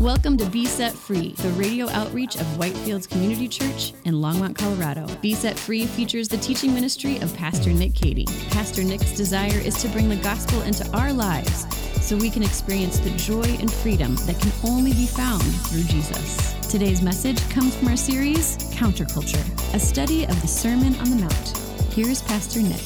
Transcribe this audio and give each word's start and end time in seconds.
Welcome 0.00 0.36
to 0.36 0.46
Be 0.46 0.64
Set 0.64 0.92
Free, 0.92 1.32
the 1.32 1.48
radio 1.54 1.88
outreach 1.88 2.36
of 2.36 2.46
Whitefields 2.56 3.08
Community 3.08 3.48
Church 3.48 3.94
in 4.04 4.14
Longmont, 4.14 4.54
Colorado. 4.54 5.12
Be 5.16 5.34
Set 5.34 5.58
Free 5.58 5.86
features 5.86 6.28
the 6.28 6.36
teaching 6.36 6.72
ministry 6.72 7.18
of 7.18 7.34
Pastor 7.34 7.72
Nick 7.72 7.96
Cady. 7.96 8.24
Pastor 8.50 8.84
Nick's 8.84 9.16
desire 9.16 9.58
is 9.58 9.74
to 9.82 9.88
bring 9.88 10.08
the 10.08 10.14
gospel 10.14 10.62
into 10.62 10.88
our 10.96 11.12
lives 11.12 11.66
so 12.00 12.16
we 12.16 12.30
can 12.30 12.44
experience 12.44 13.00
the 13.00 13.10
joy 13.16 13.42
and 13.42 13.72
freedom 13.72 14.14
that 14.26 14.38
can 14.38 14.52
only 14.70 14.92
be 14.92 15.06
found 15.06 15.42
through 15.42 15.82
Jesus. 15.82 16.54
Today's 16.70 17.02
message 17.02 17.40
comes 17.50 17.74
from 17.74 17.88
our 17.88 17.96
series, 17.96 18.56
Counterculture, 18.76 19.74
a 19.74 19.80
study 19.80 20.22
of 20.22 20.40
the 20.42 20.46
Sermon 20.48 20.94
on 21.00 21.10
the 21.10 21.16
Mount. 21.16 21.58
Here's 21.92 22.22
Pastor 22.22 22.62
Nick. 22.62 22.80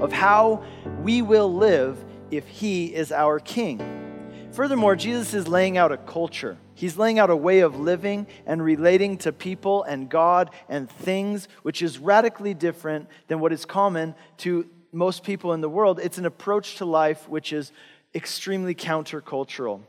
Of 0.00 0.12
how 0.12 0.62
we 1.02 1.20
will 1.22 1.52
live 1.52 2.02
if 2.36 2.46
He 2.46 2.94
is 2.94 3.12
our 3.12 3.38
King. 3.38 4.04
Furthermore, 4.52 4.94
Jesus 4.94 5.34
is 5.34 5.48
laying 5.48 5.76
out 5.76 5.90
a 5.90 5.96
culture. 5.96 6.56
He's 6.74 6.96
laying 6.96 7.18
out 7.18 7.30
a 7.30 7.36
way 7.36 7.60
of 7.60 7.80
living 7.80 8.26
and 8.46 8.62
relating 8.62 9.18
to 9.18 9.32
people 9.32 9.82
and 9.82 10.08
God 10.08 10.50
and 10.68 10.88
things, 10.88 11.48
which 11.62 11.82
is 11.82 11.98
radically 11.98 12.54
different 12.54 13.08
than 13.26 13.40
what 13.40 13.52
is 13.52 13.64
common 13.64 14.14
to 14.38 14.68
most 14.92 15.24
people 15.24 15.52
in 15.52 15.60
the 15.60 15.68
world. 15.68 15.98
It's 16.00 16.18
an 16.18 16.26
approach 16.26 16.76
to 16.76 16.84
life 16.84 17.28
which 17.28 17.52
is 17.52 17.72
extremely 18.14 18.74
countercultural. 18.74 19.80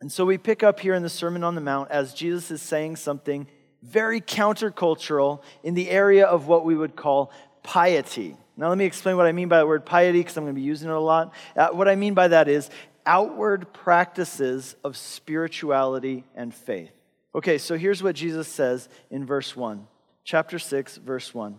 And 0.00 0.12
so 0.12 0.26
we 0.26 0.36
pick 0.36 0.62
up 0.62 0.80
here 0.80 0.94
in 0.94 1.02
the 1.02 1.08
Sermon 1.08 1.42
on 1.44 1.54
the 1.54 1.60
Mount 1.60 1.90
as 1.90 2.12
Jesus 2.12 2.50
is 2.50 2.60
saying 2.60 2.96
something 2.96 3.46
very 3.82 4.20
countercultural 4.20 5.42
in 5.62 5.74
the 5.74 5.90
area 5.90 6.26
of 6.26 6.46
what 6.46 6.64
we 6.64 6.74
would 6.74 6.96
call 6.96 7.32
piety. 7.62 8.36
Now, 8.56 8.68
let 8.68 8.78
me 8.78 8.84
explain 8.84 9.16
what 9.16 9.26
I 9.26 9.32
mean 9.32 9.48
by 9.48 9.58
the 9.58 9.66
word 9.66 9.86
piety 9.86 10.20
because 10.20 10.36
I'm 10.36 10.44
going 10.44 10.54
to 10.54 10.60
be 10.60 10.66
using 10.66 10.88
it 10.88 10.94
a 10.94 11.00
lot. 11.00 11.32
Uh, 11.56 11.68
what 11.68 11.88
I 11.88 11.96
mean 11.96 12.14
by 12.14 12.28
that 12.28 12.48
is 12.48 12.68
outward 13.06 13.72
practices 13.72 14.76
of 14.84 14.96
spirituality 14.96 16.24
and 16.34 16.54
faith. 16.54 16.92
Okay, 17.34 17.56
so 17.56 17.78
here's 17.78 18.02
what 18.02 18.14
Jesus 18.14 18.46
says 18.46 18.88
in 19.10 19.24
verse 19.24 19.56
1, 19.56 19.86
chapter 20.22 20.58
6, 20.58 20.98
verse 20.98 21.32
1. 21.32 21.58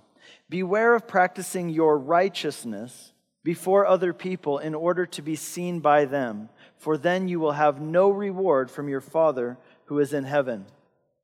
Beware 0.49 0.93
of 0.93 1.07
practicing 1.07 1.69
your 1.69 1.97
righteousness 1.97 3.11
before 3.43 3.85
other 3.85 4.13
people 4.13 4.59
in 4.59 4.75
order 4.75 5.05
to 5.07 5.21
be 5.21 5.35
seen 5.35 5.79
by 5.79 6.05
them, 6.05 6.49
for 6.77 6.97
then 6.97 7.27
you 7.27 7.39
will 7.39 7.53
have 7.53 7.81
no 7.81 8.09
reward 8.09 8.69
from 8.69 8.87
your 8.87 9.01
Father 9.01 9.57
who 9.85 9.99
is 9.99 10.13
in 10.13 10.23
heaven. 10.23 10.65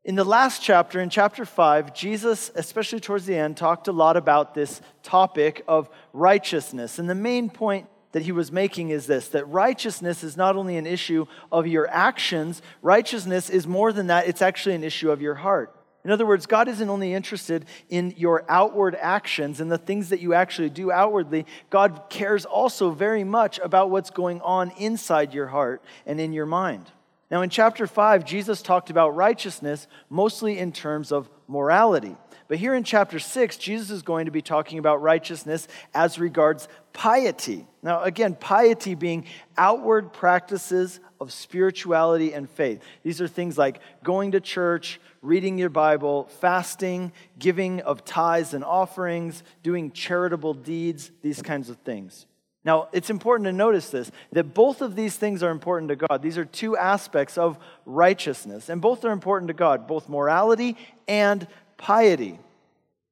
In 0.10 0.16
the 0.16 0.24
last 0.24 0.64
chapter, 0.64 1.00
in 1.00 1.12
chapter 1.12 1.46
5, 1.46 1.94
Jesus, 1.94 2.50
especially 2.56 3.00
towards 3.00 3.28
the 3.28 3.36
end, 3.36 3.56
talked 3.56 3.88
a 3.88 3.92
lot 3.92 4.18
about 4.18 4.56
this 4.56 4.82
topic 5.04 5.64
of 5.68 5.88
righteousness. 6.14 6.98
And 6.98 7.08
the 7.08 7.14
main 7.14 7.48
point 7.52 7.88
that 8.14 8.24
he 8.24 8.32
was 8.32 8.52
making 8.52 8.90
is 8.90 9.06
this 9.06 9.28
that 9.28 9.48
righteousness 9.48 10.24
is 10.24 10.36
not 10.36 10.56
only 10.56 10.78
an 10.78 10.88
issue 10.88 11.28
of 11.52 11.68
your 11.68 11.88
actions, 11.92 12.64
righteousness 12.82 13.52
is 13.52 13.68
more 13.68 13.94
than 13.94 14.08
that, 14.08 14.28
it's 14.28 14.42
actually 14.42 14.74
an 14.74 14.84
issue 14.84 15.12
of 15.12 15.22
your 15.22 15.36
heart. 15.36 15.76
In 16.04 16.10
other 16.10 16.26
words, 16.26 16.48
God 16.48 16.68
isn't 16.68 16.90
only 16.90 17.14
interested 17.14 17.68
in 17.88 18.16
your 18.18 18.46
outward 18.50 18.96
actions 19.00 19.62
and 19.62 19.72
the 19.72 19.78
things 19.78 20.10
that 20.10 20.22
you 20.22 20.34
actually 20.34 20.72
do 20.72 20.92
outwardly, 20.92 21.46
God 21.70 22.10
cares 22.10 22.46
also 22.46 22.90
very 22.90 23.24
much 23.24 23.60
about 23.60 23.92
what's 23.92 24.10
going 24.10 24.42
on 24.42 24.72
inside 24.72 25.36
your 25.36 25.50
heart 25.50 25.84
and 26.08 26.20
in 26.20 26.34
your 26.34 26.48
mind. 26.48 26.92
Now, 27.32 27.44
in 27.44 27.50
chapter 27.50 27.86
5, 27.86 28.26
Jesus 28.26 28.62
talked 28.62 28.90
about 28.90 29.16
righteousness 29.16 29.88
mostly 30.10 30.58
in 30.58 30.72
terms 30.72 31.12
of 31.12 31.30
morality. 31.48 32.16
But 32.48 32.58
here 32.58 32.74
in 32.74 32.84
chapter 32.84 33.20
6, 33.20 33.58
Jesus 33.58 33.92
is 33.92 34.02
going 34.02 34.26
to 34.26 34.32
be 34.32 34.42
talking 34.42 34.80
about 34.80 35.04
righteousness 35.04 35.68
as 35.94 36.18
regards 36.18 36.68
piety. 36.92 37.68
Now, 37.84 38.02
again, 38.02 38.34
piety 38.34 38.96
being 38.96 39.26
outward 39.56 40.12
practices 40.12 41.00
of 41.22 41.32
spirituality 41.32 42.34
and 42.34 42.50
faith. 42.50 42.82
These 43.04 43.22
are 43.22 43.28
things 43.28 43.60
like 43.60 43.80
going 44.04 44.32
to 44.32 44.40
church, 44.40 45.00
reading 45.22 45.60
your 45.60 45.70
Bible, 45.70 46.26
fasting, 46.40 47.12
giving 47.38 47.82
of 47.82 48.04
tithes 48.06 48.56
and 48.56 48.64
offerings, 48.64 49.44
doing 49.62 49.92
charitable 49.92 50.56
deeds, 50.56 51.12
these 51.22 51.44
kinds 51.44 51.70
of 51.70 51.78
things. 51.78 52.26
Now, 52.66 52.90
it's 52.92 53.10
important 53.10 53.46
to 53.46 53.54
notice 53.54 53.90
this 53.90 54.12
that 54.32 54.54
both 54.54 54.82
of 54.82 54.96
these 54.96 55.16
things 55.16 55.44
are 55.44 55.52
important 55.52 55.90
to 55.90 55.96
God. 55.96 56.22
These 56.22 56.38
are 56.38 56.46
two 56.46 56.76
aspects 56.76 57.38
of 57.38 57.58
righteousness, 57.86 58.70
and 58.70 58.82
both 58.82 59.06
are 59.06 59.12
important 59.12 59.48
to 59.48 59.54
God, 59.54 59.88
both 59.88 60.10
morality 60.10 60.76
and 61.08 61.48
piety. 61.78 62.38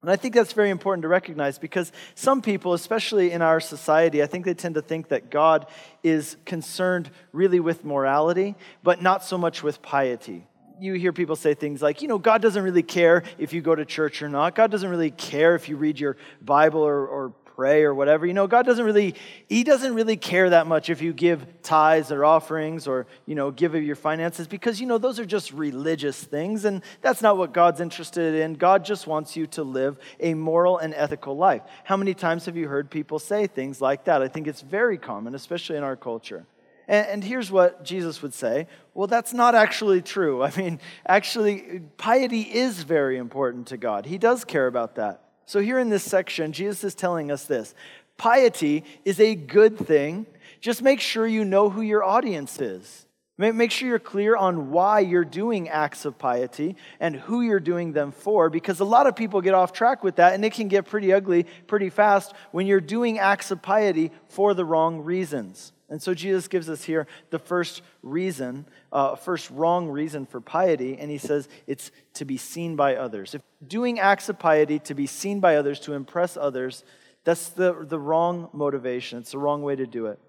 And 0.03 0.11
I 0.11 0.15
think 0.15 0.35
that's 0.35 0.53
very 0.53 0.69
important 0.69 1.01
to 1.01 1.07
recognize 1.07 1.57
because 1.57 1.91
some 2.13 2.41
people, 2.41 2.73
especially 2.73 3.31
in 3.31 3.41
our 3.41 3.59
society, 3.59 4.21
I 4.21 4.27
think 4.27 4.45
they 4.45 4.53
tend 4.53 4.75
to 4.75 4.81
think 4.81 5.07
that 5.09 5.31
God 5.31 5.65
is 6.03 6.37
concerned 6.45 7.09
really 7.31 7.59
with 7.59 7.83
morality, 7.83 8.55
but 8.83 9.01
not 9.01 9.23
so 9.23 9.37
much 9.37 9.63
with 9.63 9.81
piety 9.81 10.45
you 10.79 10.93
hear 10.93 11.13
people 11.13 11.35
say 11.35 11.53
things 11.53 11.81
like, 11.81 12.01
you 12.01 12.07
know, 12.07 12.17
God 12.17 12.41
doesn't 12.41 12.63
really 12.63 12.83
care 12.83 13.23
if 13.37 13.53
you 13.53 13.61
go 13.61 13.75
to 13.75 13.85
church 13.85 14.21
or 14.21 14.29
not. 14.29 14.55
God 14.55 14.71
doesn't 14.71 14.89
really 14.89 15.11
care 15.11 15.55
if 15.55 15.69
you 15.69 15.75
read 15.75 15.99
your 15.99 16.17
Bible 16.41 16.81
or, 16.81 17.07
or 17.07 17.33
pray 17.57 17.83
or 17.83 17.93
whatever. 17.95 18.27
You 18.27 18.35
know, 18.35 18.45
God 18.45 18.67
doesn't 18.67 18.85
really, 18.85 19.15
He 19.49 19.63
doesn't 19.63 19.95
really 19.95 20.15
care 20.15 20.51
that 20.51 20.67
much 20.67 20.91
if 20.91 21.01
you 21.01 21.11
give 21.11 21.43
tithes 21.63 22.11
or 22.11 22.23
offerings 22.23 22.87
or, 22.87 23.07
you 23.25 23.33
know, 23.33 23.49
give 23.49 23.73
of 23.73 23.83
your 23.83 23.95
finances 23.95 24.47
because, 24.47 24.79
you 24.79 24.85
know, 24.85 24.99
those 24.99 25.19
are 25.19 25.25
just 25.25 25.51
religious 25.51 26.23
things 26.23 26.65
and 26.65 26.83
that's 27.01 27.23
not 27.23 27.35
what 27.35 27.53
God's 27.53 27.81
interested 27.81 28.35
in. 28.35 28.53
God 28.53 28.85
just 28.85 29.07
wants 29.07 29.35
you 29.35 29.47
to 29.47 29.63
live 29.63 29.97
a 30.19 30.35
moral 30.35 30.77
and 30.77 30.93
ethical 30.93 31.35
life. 31.35 31.63
How 31.83 31.97
many 31.97 32.13
times 32.13 32.45
have 32.45 32.55
you 32.55 32.67
heard 32.67 32.91
people 32.91 33.17
say 33.17 33.47
things 33.47 33.81
like 33.81 34.05
that? 34.05 34.21
I 34.21 34.27
think 34.27 34.45
it's 34.45 34.61
very 34.61 34.99
common, 34.99 35.33
especially 35.33 35.77
in 35.77 35.83
our 35.83 35.95
culture. 35.95 36.45
And, 36.87 37.07
and 37.07 37.23
here's 37.23 37.49
what 37.49 37.83
Jesus 37.83 38.21
would 38.21 38.35
say 38.35 38.67
well, 38.93 39.07
that's 39.07 39.33
not 39.33 39.55
actually 39.55 40.03
true. 40.03 40.43
I 40.47 40.55
mean, 40.55 40.79
actually, 41.07 41.81
piety 41.97 42.41
is 42.41 42.83
very 42.83 43.17
important 43.17 43.67
to 43.67 43.77
God, 43.77 44.05
He 44.05 44.19
does 44.19 44.45
care 44.45 44.67
about 44.67 44.95
that. 44.97 45.23
So, 45.47 45.61
here 45.61 45.79
in 45.79 45.89
this 45.89 46.03
section, 46.03 46.51
Jesus 46.51 46.83
is 46.83 46.93
telling 46.93 47.31
us 47.31 47.45
this 47.45 47.73
piety 48.17 48.83
is 49.05 49.19
a 49.19 49.33
good 49.33 49.77
thing. 49.77 50.27
Just 50.59 50.81
make 50.81 50.99
sure 50.99 51.25
you 51.25 51.45
know 51.45 51.69
who 51.69 51.81
your 51.81 52.03
audience 52.03 52.59
is. 52.59 53.05
Make 53.37 53.71
sure 53.71 53.87
you're 53.87 53.99
clear 53.99 54.35
on 54.35 54.71
why 54.71 54.99
you're 54.99 55.23
doing 55.23 55.69
acts 55.69 56.05
of 56.05 56.17
piety 56.17 56.75
and 56.99 57.15
who 57.15 57.41
you're 57.41 57.59
doing 57.59 57.93
them 57.93 58.11
for, 58.11 58.49
because 58.49 58.79
a 58.79 58.85
lot 58.85 59.05
of 59.05 59.15
people 59.15 59.41
get 59.41 59.53
off 59.53 59.71
track 59.71 60.03
with 60.03 60.15
that, 60.15 60.33
and 60.33 60.43
it 60.43 60.53
can 60.53 60.67
get 60.67 60.85
pretty 60.85 61.13
ugly 61.13 61.45
pretty 61.67 61.91
fast 61.91 62.33
when 62.51 62.65
you're 62.65 62.81
doing 62.81 63.19
acts 63.19 63.51
of 63.51 63.61
piety 63.61 64.11
for 64.27 64.53
the 64.53 64.65
wrong 64.65 65.01
reasons. 65.03 65.71
And 65.89 66.01
so 66.01 66.13
Jesus 66.13 66.47
gives 66.47 66.69
us 66.69 66.83
here 66.83 67.07
the 67.29 67.39
first 67.39 67.81
reason, 68.03 68.65
uh, 68.91 69.15
first 69.15 69.49
wrong 69.51 69.87
reason 69.87 70.25
for 70.25 70.41
piety, 70.41 70.97
and 70.99 71.09
he 71.09 71.17
says 71.17 71.47
it's 71.65 71.91
to 72.15 72.25
be 72.25 72.35
seen 72.35 72.75
by 72.75 72.95
others. 72.95 73.33
If 73.33 73.41
doing 73.65 73.99
acts 73.99 74.27
of 74.27 74.37
piety 74.37 74.79
to 74.79 74.93
be 74.93 75.07
seen 75.07 75.39
by 75.39 75.55
others, 75.55 75.79
to 75.81 75.93
impress 75.93 76.35
others, 76.35 76.83
that's 77.23 77.49
the, 77.49 77.85
the 77.87 77.99
wrong 77.99 78.49
motivation. 78.51 79.19
It's 79.19 79.31
the 79.31 79.37
wrong 79.37 79.61
way 79.61 79.75
to 79.75 79.87
do 79.87 80.07
it. 80.07 80.19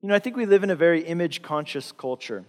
You 0.00 0.08
know, 0.08 0.14
I 0.14 0.20
think 0.20 0.36
we 0.36 0.46
live 0.46 0.62
in 0.62 0.70
a 0.70 0.76
very 0.76 1.02
image 1.02 1.42
conscious 1.42 1.92
culture. 1.92 2.44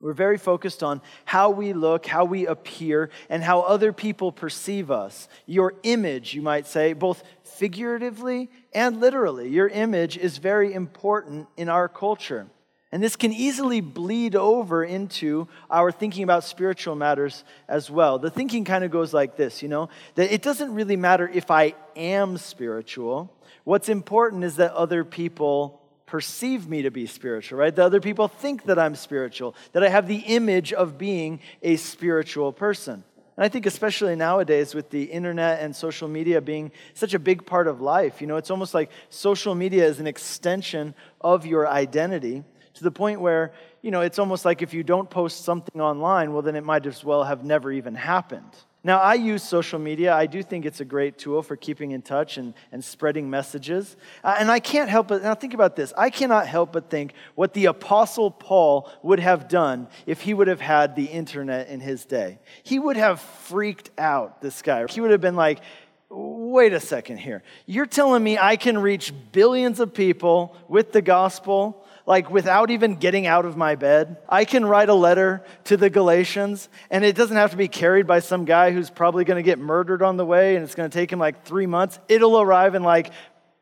We're 0.00 0.12
very 0.12 0.36
focused 0.36 0.82
on 0.82 1.00
how 1.24 1.50
we 1.50 1.72
look, 1.72 2.06
how 2.06 2.26
we 2.26 2.46
appear, 2.46 3.10
and 3.30 3.42
how 3.42 3.60
other 3.62 3.92
people 3.92 4.30
perceive 4.30 4.90
us. 4.90 5.28
Your 5.46 5.74
image, 5.82 6.34
you 6.34 6.42
might 6.42 6.66
say, 6.66 6.92
both 6.92 7.22
figuratively 7.42 8.50
and 8.74 9.00
literally. 9.00 9.48
Your 9.48 9.68
image 9.68 10.18
is 10.18 10.36
very 10.36 10.74
important 10.74 11.48
in 11.56 11.70
our 11.70 11.88
culture. 11.88 12.46
And 12.92 13.02
this 13.02 13.16
can 13.16 13.32
easily 13.32 13.80
bleed 13.80 14.36
over 14.36 14.84
into 14.84 15.48
our 15.70 15.90
thinking 15.90 16.22
about 16.22 16.44
spiritual 16.44 16.94
matters 16.94 17.42
as 17.68 17.90
well. 17.90 18.18
The 18.18 18.30
thinking 18.30 18.64
kind 18.64 18.84
of 18.84 18.90
goes 18.90 19.12
like 19.12 19.36
this, 19.36 19.62
you 19.62 19.68
know, 19.68 19.88
that 20.14 20.32
it 20.32 20.42
doesn't 20.42 20.72
really 20.72 20.96
matter 20.96 21.28
if 21.28 21.50
I 21.50 21.74
am 21.96 22.38
spiritual. 22.38 23.32
What's 23.64 23.88
important 23.88 24.44
is 24.44 24.56
that 24.56 24.72
other 24.72 25.04
people 25.04 25.82
perceive 26.06 26.68
me 26.68 26.82
to 26.82 26.90
be 26.90 27.06
spiritual, 27.06 27.58
right? 27.58 27.74
That 27.74 27.84
other 27.84 28.00
people 28.00 28.28
think 28.28 28.64
that 28.64 28.78
I'm 28.78 28.94
spiritual, 28.94 29.54
that 29.72 29.82
I 29.82 29.88
have 29.88 30.06
the 30.06 30.18
image 30.18 30.72
of 30.72 30.96
being 30.96 31.40
a 31.62 31.76
spiritual 31.76 32.52
person. 32.52 33.04
And 33.36 33.44
I 33.44 33.48
think, 33.48 33.66
especially 33.66 34.16
nowadays, 34.16 34.74
with 34.74 34.88
the 34.90 35.04
internet 35.04 35.60
and 35.60 35.76
social 35.76 36.08
media 36.08 36.40
being 36.40 36.72
such 36.94 37.12
a 37.12 37.18
big 37.18 37.44
part 37.44 37.68
of 37.68 37.82
life, 37.82 38.20
you 38.20 38.26
know, 38.26 38.36
it's 38.36 38.50
almost 38.50 38.72
like 38.72 38.90
social 39.10 39.54
media 39.54 39.84
is 39.86 40.00
an 40.00 40.06
extension 40.06 40.94
of 41.20 41.44
your 41.44 41.68
identity 41.68 42.44
to 42.74 42.84
the 42.84 42.90
point 42.90 43.20
where, 43.20 43.52
you 43.82 43.90
know, 43.90 44.00
it's 44.00 44.18
almost 44.18 44.44
like 44.44 44.62
if 44.62 44.72
you 44.72 44.82
don't 44.82 45.10
post 45.10 45.44
something 45.44 45.80
online, 45.80 46.32
well, 46.32 46.42
then 46.42 46.56
it 46.56 46.64
might 46.64 46.86
as 46.86 47.04
well 47.04 47.24
have 47.24 47.44
never 47.44 47.70
even 47.72 47.94
happened. 47.94 48.50
Now, 48.86 49.00
I 49.00 49.14
use 49.14 49.42
social 49.42 49.80
media. 49.80 50.14
I 50.14 50.26
do 50.26 50.44
think 50.44 50.64
it's 50.64 50.78
a 50.78 50.84
great 50.84 51.18
tool 51.18 51.42
for 51.42 51.56
keeping 51.56 51.90
in 51.90 52.02
touch 52.02 52.38
and, 52.38 52.54
and 52.70 52.84
spreading 52.84 53.28
messages. 53.28 53.96
Uh, 54.22 54.36
and 54.38 54.48
I 54.48 54.60
can't 54.60 54.88
help 54.88 55.08
but, 55.08 55.24
now 55.24 55.34
think 55.34 55.54
about 55.54 55.74
this. 55.74 55.92
I 55.98 56.08
cannot 56.08 56.46
help 56.46 56.72
but 56.72 56.88
think 56.88 57.12
what 57.34 57.52
the 57.52 57.64
Apostle 57.64 58.30
Paul 58.30 58.88
would 59.02 59.18
have 59.18 59.48
done 59.48 59.88
if 60.06 60.20
he 60.20 60.34
would 60.34 60.46
have 60.46 60.60
had 60.60 60.94
the 60.94 61.06
internet 61.06 61.66
in 61.66 61.80
his 61.80 62.04
day. 62.04 62.38
He 62.62 62.78
would 62.78 62.96
have 62.96 63.20
freaked 63.20 63.90
out, 63.98 64.40
this 64.40 64.62
guy. 64.62 64.86
He 64.88 65.00
would 65.00 65.10
have 65.10 65.20
been 65.20 65.34
like, 65.34 65.62
wait 66.08 66.72
a 66.72 66.78
second 66.78 67.16
here. 67.16 67.42
You're 67.66 67.86
telling 67.86 68.22
me 68.22 68.38
I 68.38 68.54
can 68.54 68.78
reach 68.78 69.12
billions 69.32 69.80
of 69.80 69.94
people 69.94 70.56
with 70.68 70.92
the 70.92 71.02
gospel, 71.02 71.84
like 72.06 72.30
without 72.30 72.70
even 72.70 72.94
getting 72.94 73.26
out 73.26 73.44
of 73.44 73.56
my 73.56 73.74
bed? 73.74 74.16
I 74.28 74.44
can 74.44 74.64
write 74.64 74.88
a 74.88 74.94
letter 74.94 75.44
to 75.64 75.76
the 75.76 75.90
Galatians, 75.90 76.68
and 76.90 77.04
it 77.04 77.16
doesn't 77.16 77.36
have 77.36 77.50
to 77.50 77.56
be 77.56 77.68
carried 77.68 78.06
by 78.06 78.20
some 78.20 78.44
guy 78.44 78.70
who's 78.70 78.88
probably 78.88 79.24
going 79.24 79.36
to 79.36 79.42
get 79.42 79.58
murdered 79.58 80.02
on 80.02 80.16
the 80.16 80.24
way, 80.24 80.54
and 80.54 80.64
it's 80.64 80.74
going 80.74 80.88
to 80.88 80.98
take 80.98 81.12
him 81.12 81.18
like 81.18 81.44
three 81.44 81.66
months. 81.66 81.98
It'll 82.08 82.40
arrive 82.40 82.74
in 82.74 82.82
like 82.82 83.10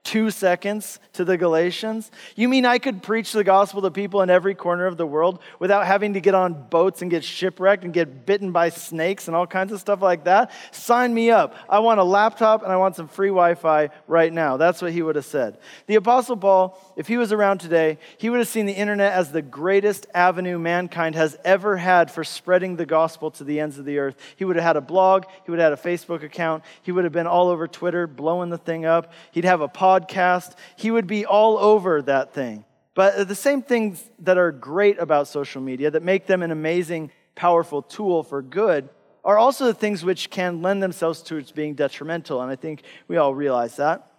two 0.04 0.30
seconds 0.30 1.00
to 1.14 1.24
the 1.24 1.36
Galatians? 1.36 2.10
You 2.36 2.48
mean 2.48 2.66
I 2.66 2.78
could 2.78 3.02
preach 3.02 3.32
the 3.32 3.42
gospel 3.42 3.82
to 3.82 3.90
people 3.90 4.20
in 4.20 4.30
every 4.30 4.54
corner 4.54 4.86
of 4.86 4.96
the 4.96 5.06
world 5.06 5.40
without 5.58 5.86
having 5.86 6.12
to 6.12 6.20
get 6.20 6.34
on 6.34 6.68
boats 6.68 7.02
and 7.02 7.10
get 7.10 7.24
shipwrecked 7.24 7.84
and 7.84 7.92
get 7.92 8.26
bitten 8.26 8.52
by 8.52 8.68
snakes 8.68 9.26
and 9.26 9.34
all 9.34 9.46
kinds 9.46 9.72
of 9.72 9.80
stuff 9.80 10.02
like 10.02 10.24
that? 10.24 10.52
Sign 10.70 11.12
me 11.12 11.30
up. 11.30 11.56
I 11.68 11.78
want 11.78 12.00
a 12.00 12.04
laptop 12.04 12.62
and 12.62 12.70
I 12.70 12.76
want 12.76 12.96
some 12.96 13.08
free 13.08 13.28
Wi 13.28 13.54
Fi 13.54 13.88
right 14.06 14.32
now. 14.32 14.58
That's 14.58 14.82
what 14.82 14.92
he 14.92 15.02
would 15.02 15.16
have 15.16 15.24
said. 15.24 15.56
The 15.86 15.94
Apostle 15.94 16.36
Paul, 16.36 16.78
if 16.96 17.08
he 17.08 17.16
was 17.16 17.32
around 17.32 17.58
today, 17.58 17.98
he 18.18 18.28
would 18.28 18.38
have 18.38 18.48
seen 18.48 18.66
the 18.66 18.72
internet 18.72 19.14
as 19.14 19.32
the 19.32 19.42
greatest 19.42 20.06
avenue 20.14 20.58
mankind 20.58 21.14
has 21.14 21.36
ever 21.44 21.78
had 21.78 22.10
for 22.10 22.24
spreading 22.24 22.76
the 22.76 22.86
gospel 22.86 23.30
to 23.32 23.44
the 23.44 23.58
ends 23.58 23.78
of 23.78 23.86
the 23.86 23.98
earth. 23.98 24.16
He 24.36 24.44
would 24.44 24.56
have 24.56 24.64
had 24.64 24.76
a 24.76 24.82
blog, 24.82 25.24
he 25.44 25.50
would 25.50 25.60
have 25.60 25.78
had 25.78 25.78
a 25.78 25.88
Facebook 25.88 26.22
account, 26.22 26.62
he 26.82 26.92
would 26.92 27.04
have 27.04 27.12
been 27.12 27.26
all 27.26 27.48
over 27.48 27.66
Twitter 27.66 28.06
blowing 28.06 28.50
the 28.50 28.58
thing 28.58 28.84
up, 28.84 29.10
he'd 29.32 29.44
have 29.44 29.62
a 29.62 29.68
podcast 29.68 29.93
he 30.76 30.90
would 30.90 31.06
be 31.06 31.26
all 31.26 31.58
over 31.58 32.02
that 32.02 32.32
thing. 32.32 32.64
But 32.94 33.26
the 33.28 33.34
same 33.34 33.62
things 33.62 34.02
that 34.20 34.38
are 34.38 34.52
great 34.52 34.98
about 34.98 35.26
social 35.28 35.60
media, 35.60 35.90
that 35.90 36.02
make 36.02 36.26
them 36.26 36.42
an 36.42 36.50
amazing, 36.50 37.10
powerful 37.34 37.82
tool 37.82 38.22
for 38.22 38.40
good, 38.40 38.88
are 39.24 39.38
also 39.38 39.66
the 39.66 39.74
things 39.74 40.04
which 40.04 40.30
can 40.30 40.62
lend 40.62 40.82
themselves 40.82 41.22
to 41.22 41.36
its 41.36 41.50
being 41.50 41.74
detrimental. 41.74 42.40
And 42.40 42.50
I 42.50 42.56
think 42.56 42.82
we 43.08 43.16
all 43.16 43.34
realize 43.34 43.76
that. 43.76 44.10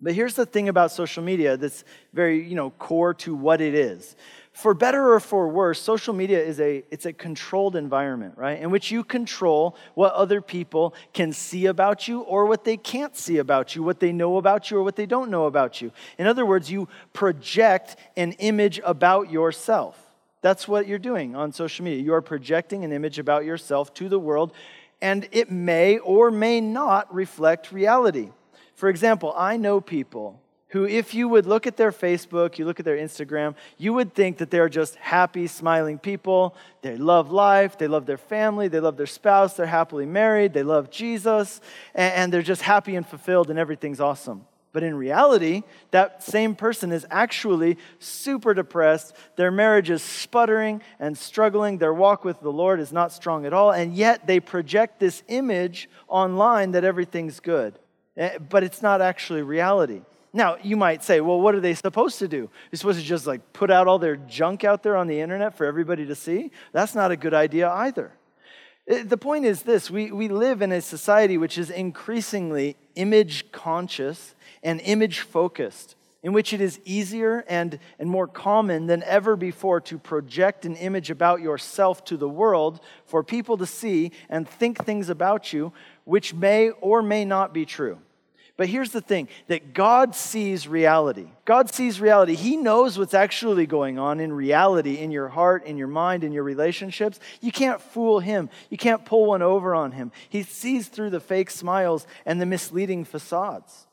But 0.00 0.12
here's 0.12 0.34
the 0.34 0.46
thing 0.46 0.68
about 0.68 0.92
social 0.92 1.22
media 1.22 1.56
that's 1.56 1.82
very, 2.12 2.46
you 2.46 2.54
know, 2.54 2.70
core 2.70 3.14
to 3.14 3.34
what 3.34 3.60
it 3.60 3.74
is 3.74 4.16
for 4.54 4.72
better 4.72 5.12
or 5.12 5.18
for 5.18 5.48
worse, 5.48 5.82
social 5.82 6.14
media 6.14 6.40
is 6.40 6.60
a 6.60 6.84
it's 6.92 7.06
a 7.06 7.12
controlled 7.12 7.74
environment, 7.74 8.34
right? 8.38 8.60
In 8.60 8.70
which 8.70 8.92
you 8.92 9.02
control 9.02 9.76
what 9.94 10.12
other 10.14 10.40
people 10.40 10.94
can 11.12 11.32
see 11.32 11.66
about 11.66 12.06
you 12.06 12.20
or 12.20 12.46
what 12.46 12.62
they 12.62 12.76
can't 12.76 13.16
see 13.16 13.38
about 13.38 13.74
you, 13.74 13.82
what 13.82 13.98
they 13.98 14.12
know 14.12 14.36
about 14.36 14.70
you 14.70 14.78
or 14.78 14.84
what 14.84 14.94
they 14.94 15.06
don't 15.06 15.28
know 15.28 15.46
about 15.46 15.82
you. 15.82 15.90
In 16.18 16.28
other 16.28 16.46
words, 16.46 16.70
you 16.70 16.88
project 17.12 17.96
an 18.16 18.32
image 18.38 18.80
about 18.84 19.28
yourself. 19.28 20.00
That's 20.40 20.68
what 20.68 20.86
you're 20.86 21.00
doing 21.00 21.34
on 21.34 21.52
social 21.52 21.84
media. 21.84 22.04
You 22.04 22.14
are 22.14 22.22
projecting 22.22 22.84
an 22.84 22.92
image 22.92 23.18
about 23.18 23.44
yourself 23.44 23.92
to 23.94 24.08
the 24.08 24.20
world, 24.20 24.52
and 25.02 25.28
it 25.32 25.50
may 25.50 25.98
or 25.98 26.30
may 26.30 26.60
not 26.60 27.12
reflect 27.12 27.72
reality. 27.72 28.30
For 28.76 28.88
example, 28.88 29.34
I 29.36 29.56
know 29.56 29.80
people 29.80 30.40
who, 30.74 30.84
if 30.84 31.14
you 31.14 31.28
would 31.28 31.46
look 31.46 31.68
at 31.68 31.76
their 31.76 31.92
Facebook, 31.92 32.58
you 32.58 32.64
look 32.64 32.80
at 32.80 32.84
their 32.84 32.96
Instagram, 32.96 33.54
you 33.78 33.92
would 33.92 34.12
think 34.12 34.38
that 34.38 34.50
they're 34.50 34.68
just 34.68 34.96
happy, 34.96 35.46
smiling 35.46 36.00
people. 36.00 36.56
They 36.82 36.96
love 36.96 37.30
life, 37.30 37.78
they 37.78 37.86
love 37.86 38.06
their 38.06 38.18
family, 38.18 38.66
they 38.66 38.80
love 38.80 38.96
their 38.96 39.06
spouse, 39.06 39.54
they're 39.54 39.66
happily 39.66 40.04
married, 40.04 40.52
they 40.52 40.64
love 40.64 40.90
Jesus, 40.90 41.60
and 41.94 42.32
they're 42.32 42.42
just 42.42 42.62
happy 42.62 42.96
and 42.96 43.06
fulfilled, 43.06 43.50
and 43.50 43.58
everything's 43.58 44.00
awesome. 44.00 44.46
But 44.72 44.82
in 44.82 44.96
reality, 44.96 45.62
that 45.92 46.24
same 46.24 46.56
person 46.56 46.90
is 46.90 47.06
actually 47.08 47.78
super 48.00 48.52
depressed. 48.52 49.14
Their 49.36 49.52
marriage 49.52 49.90
is 49.90 50.02
sputtering 50.02 50.82
and 50.98 51.16
struggling. 51.16 51.78
Their 51.78 51.94
walk 51.94 52.24
with 52.24 52.40
the 52.40 52.50
Lord 52.50 52.80
is 52.80 52.92
not 52.92 53.12
strong 53.12 53.46
at 53.46 53.52
all. 53.52 53.70
And 53.70 53.94
yet 53.94 54.26
they 54.26 54.40
project 54.40 54.98
this 54.98 55.22
image 55.28 55.88
online 56.08 56.72
that 56.72 56.82
everything's 56.82 57.38
good. 57.38 57.78
Eh, 58.16 58.38
but 58.38 58.64
it's 58.64 58.82
not 58.82 59.00
actually 59.00 59.42
reality. 59.42 60.02
Now, 60.36 60.56
you 60.60 60.76
might 60.76 61.04
say, 61.04 61.20
well, 61.20 61.40
what 61.40 61.54
are 61.54 61.60
they 61.60 61.74
supposed 61.74 62.18
to 62.18 62.26
do? 62.26 62.50
They're 62.70 62.78
supposed 62.78 62.98
to 62.98 63.04
just 63.04 63.24
like 63.24 63.52
put 63.52 63.70
out 63.70 63.86
all 63.86 64.00
their 64.00 64.16
junk 64.16 64.64
out 64.64 64.82
there 64.82 64.96
on 64.96 65.06
the 65.06 65.20
internet 65.20 65.56
for 65.56 65.64
everybody 65.64 66.04
to 66.06 66.16
see? 66.16 66.50
That's 66.72 66.92
not 66.92 67.12
a 67.12 67.16
good 67.16 67.32
idea 67.32 67.70
either. 67.70 68.10
Eh, 68.88 69.04
the 69.04 69.16
point 69.16 69.44
is 69.44 69.62
this 69.62 69.92
we, 69.92 70.10
we 70.10 70.26
live 70.26 70.60
in 70.60 70.72
a 70.72 70.80
society 70.80 71.38
which 71.38 71.56
is 71.56 71.70
increasingly 71.70 72.76
image 72.96 73.52
conscious 73.52 74.34
and 74.64 74.80
image 74.80 75.20
focused, 75.20 75.94
in 76.24 76.32
which 76.32 76.52
it 76.52 76.60
is 76.60 76.80
easier 76.84 77.44
and, 77.48 77.78
and 78.00 78.10
more 78.10 78.26
common 78.26 78.88
than 78.88 79.04
ever 79.04 79.36
before 79.36 79.80
to 79.82 79.98
project 79.98 80.66
an 80.66 80.74
image 80.74 81.10
about 81.10 81.42
yourself 81.42 82.04
to 82.06 82.16
the 82.16 82.28
world 82.28 82.80
for 83.06 83.22
people 83.22 83.56
to 83.56 83.66
see 83.66 84.10
and 84.28 84.48
think 84.48 84.84
things 84.84 85.08
about 85.08 85.52
you 85.52 85.72
which 86.02 86.34
may 86.34 86.70
or 86.70 87.02
may 87.02 87.24
not 87.24 87.54
be 87.54 87.64
true. 87.64 88.00
But 88.56 88.68
here's 88.68 88.92
the 88.92 89.00
thing 89.00 89.28
that 89.48 89.74
God 89.74 90.14
sees 90.14 90.68
reality. 90.68 91.26
God 91.44 91.74
sees 91.74 92.00
reality. 92.00 92.34
He 92.34 92.56
knows 92.56 92.96
what's 92.96 93.14
actually 93.14 93.66
going 93.66 93.98
on 93.98 94.20
in 94.20 94.32
reality 94.32 94.98
in 94.98 95.10
your 95.10 95.28
heart, 95.28 95.64
in 95.64 95.76
your 95.76 95.88
mind, 95.88 96.22
in 96.22 96.32
your 96.32 96.44
relationships. 96.44 97.18
You 97.40 97.50
can't 97.50 97.80
fool 97.80 98.20
him. 98.20 98.48
You 98.70 98.78
can't 98.78 99.04
pull 99.04 99.26
one 99.26 99.42
over 99.42 99.74
on 99.74 99.90
him. 99.92 100.12
He 100.28 100.44
sees 100.44 100.86
through 100.86 101.10
the 101.10 101.18
fake 101.18 101.50
smiles 101.50 102.06
and 102.24 102.40
the 102.40 102.46
misleading 102.46 103.04
facades. 103.04 103.88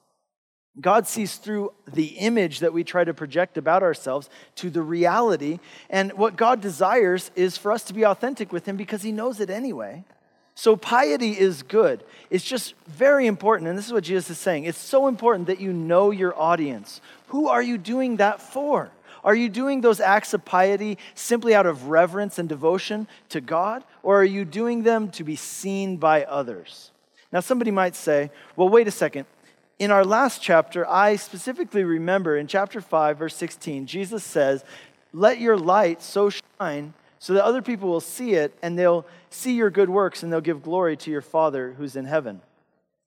God 0.80 1.08
sees 1.08 1.36
through 1.36 1.74
the 1.92 2.20
image 2.20 2.60
that 2.60 2.72
we 2.72 2.84
try 2.84 3.04
to 3.04 3.14
project 3.14 3.58
about 3.58 3.84
ourselves 3.84 4.30
to 4.56 4.70
the 4.70 4.84
reality. 4.84 5.60
And 5.90 6.14
what 6.14 6.38
God 6.38 6.62
desires 6.62 7.32
is 7.36 7.58
for 7.58 7.72
us 7.72 7.84
to 7.86 7.94
be 7.94 8.06
authentic 8.06 8.54
with 8.54 8.68
him 8.68 8.78
because 8.78 9.02
he 9.02 9.12
knows 9.12 9.40
it 9.40 9.50
anyway. 9.50 10.06
So, 10.56 10.76
piety 10.76 11.32
is 11.32 11.64
good. 11.64 12.04
It's 12.30 12.44
just 12.44 12.76
very 12.88 13.26
important. 13.28 13.70
And 13.70 13.78
this 13.78 13.88
is 13.88 13.94
what 13.94 14.04
Jesus 14.04 14.30
is 14.32 14.38
saying 14.38 14.66
it's 14.66 14.78
so 14.78 15.08
important 15.08 15.48
that 15.48 15.60
you 15.60 15.74
know 15.74 16.12
your 16.12 16.38
audience. 16.40 17.02
Who 17.28 17.48
are 17.48 17.62
you 17.62 17.78
doing 17.78 18.18
that 18.18 18.42
for? 18.42 18.92
Are 19.24 19.36
you 19.36 19.50
doing 19.50 19.82
those 19.82 20.00
acts 20.00 20.34
of 20.34 20.44
piety 20.46 20.98
simply 21.14 21.54
out 21.54 21.66
of 21.66 21.88
reverence 21.88 22.40
and 22.40 22.50
devotion 22.50 23.08
to 23.30 23.40
God? 23.40 23.84
Or 24.04 24.20
are 24.20 24.26
you 24.26 24.46
doing 24.46 24.84
them 24.84 25.10
to 25.12 25.24
be 25.24 25.36
seen 25.36 25.98
by 25.98 26.24
others? 26.24 26.92
Now, 27.32 27.40
somebody 27.40 27.72
might 27.72 27.96
say, 27.96 28.32
well, 28.56 28.68
wait 28.68 28.88
a 28.88 28.92
second. 28.92 29.26
In 29.80 29.90
our 29.90 30.04
last 30.04 30.42
chapter, 30.42 30.88
I 30.88 31.16
specifically 31.16 31.84
remember 31.84 32.38
in 32.38 32.48
chapter 32.48 32.82
5, 32.82 33.18
verse 33.18 33.36
16, 33.36 33.86
Jesus 33.88 34.24
says, 34.24 34.64
Let 35.14 35.40
your 35.40 35.58
light 35.58 36.02
so 36.02 36.30
shine 36.30 36.94
so 37.22 37.36
that 37.36 37.46
other 37.46 37.62
people 37.62 37.88
will 37.88 38.02
see 38.02 38.34
it 38.34 38.58
and 38.64 38.78
they'll 38.78 39.06
see 39.30 39.54
your 39.54 39.70
good 39.70 39.92
works 39.92 40.24
and 40.24 40.34
they'll 40.34 40.42
give 40.42 40.64
glory 40.64 40.98
to 40.98 41.12
your 41.12 41.22
Father 41.22 41.76
who's 41.78 41.96
in 41.96 42.06
heaven. 42.06 42.42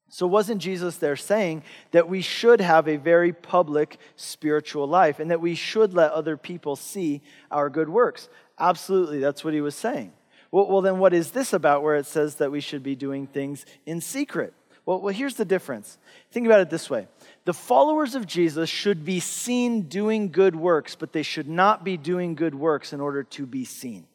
So, 0.08 0.28
wasn't 0.28 0.62
Jesus 0.62 0.98
there 0.98 1.16
saying 1.16 1.64
that 1.90 2.08
we 2.08 2.22
should 2.22 2.60
have 2.60 2.86
a 2.86 2.94
very 2.94 3.32
public 3.32 3.98
spiritual 4.14 4.86
life 4.86 5.18
and 5.18 5.32
that 5.32 5.40
we 5.40 5.56
should 5.56 5.94
let 5.94 6.12
other 6.12 6.36
people 6.36 6.76
see 6.76 7.22
our 7.50 7.68
good 7.68 7.88
works? 7.88 8.28
Absolutely, 8.56 9.18
that's 9.18 9.42
what 9.42 9.52
he 9.52 9.60
was 9.60 9.74
saying. 9.74 10.12
Well, 10.52 10.68
well, 10.68 10.80
then 10.80 11.00
what 11.00 11.12
is 11.12 11.32
this 11.32 11.52
about 11.52 11.82
where 11.82 11.96
it 11.96 12.06
says 12.06 12.36
that 12.36 12.52
we 12.52 12.60
should 12.60 12.84
be 12.84 12.94
doing 12.94 13.26
things 13.26 13.66
in 13.84 14.00
secret? 14.00 14.54
Well, 14.86 15.00
well, 15.00 15.12
here's 15.12 15.34
the 15.34 15.44
difference. 15.44 15.98
Think 16.30 16.46
about 16.46 16.60
it 16.60 16.70
this 16.70 16.88
way 16.88 17.08
the 17.44 17.54
followers 17.54 18.14
of 18.14 18.26
Jesus 18.26 18.70
should 18.70 19.04
be 19.04 19.20
seen 19.20 19.82
doing 19.82 20.30
good 20.30 20.56
works, 20.56 20.94
but 20.94 21.12
they 21.12 21.22
should 21.22 21.48
not 21.48 21.84
be 21.84 21.96
doing 21.96 22.34
good 22.34 22.54
works 22.54 22.92
in 22.92 23.00
order 23.00 23.22
to 23.22 23.46
be 23.46 23.64
seen. 23.64 24.06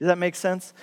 Does 0.00 0.06
that 0.08 0.18
make 0.18 0.34
sense? 0.34 0.74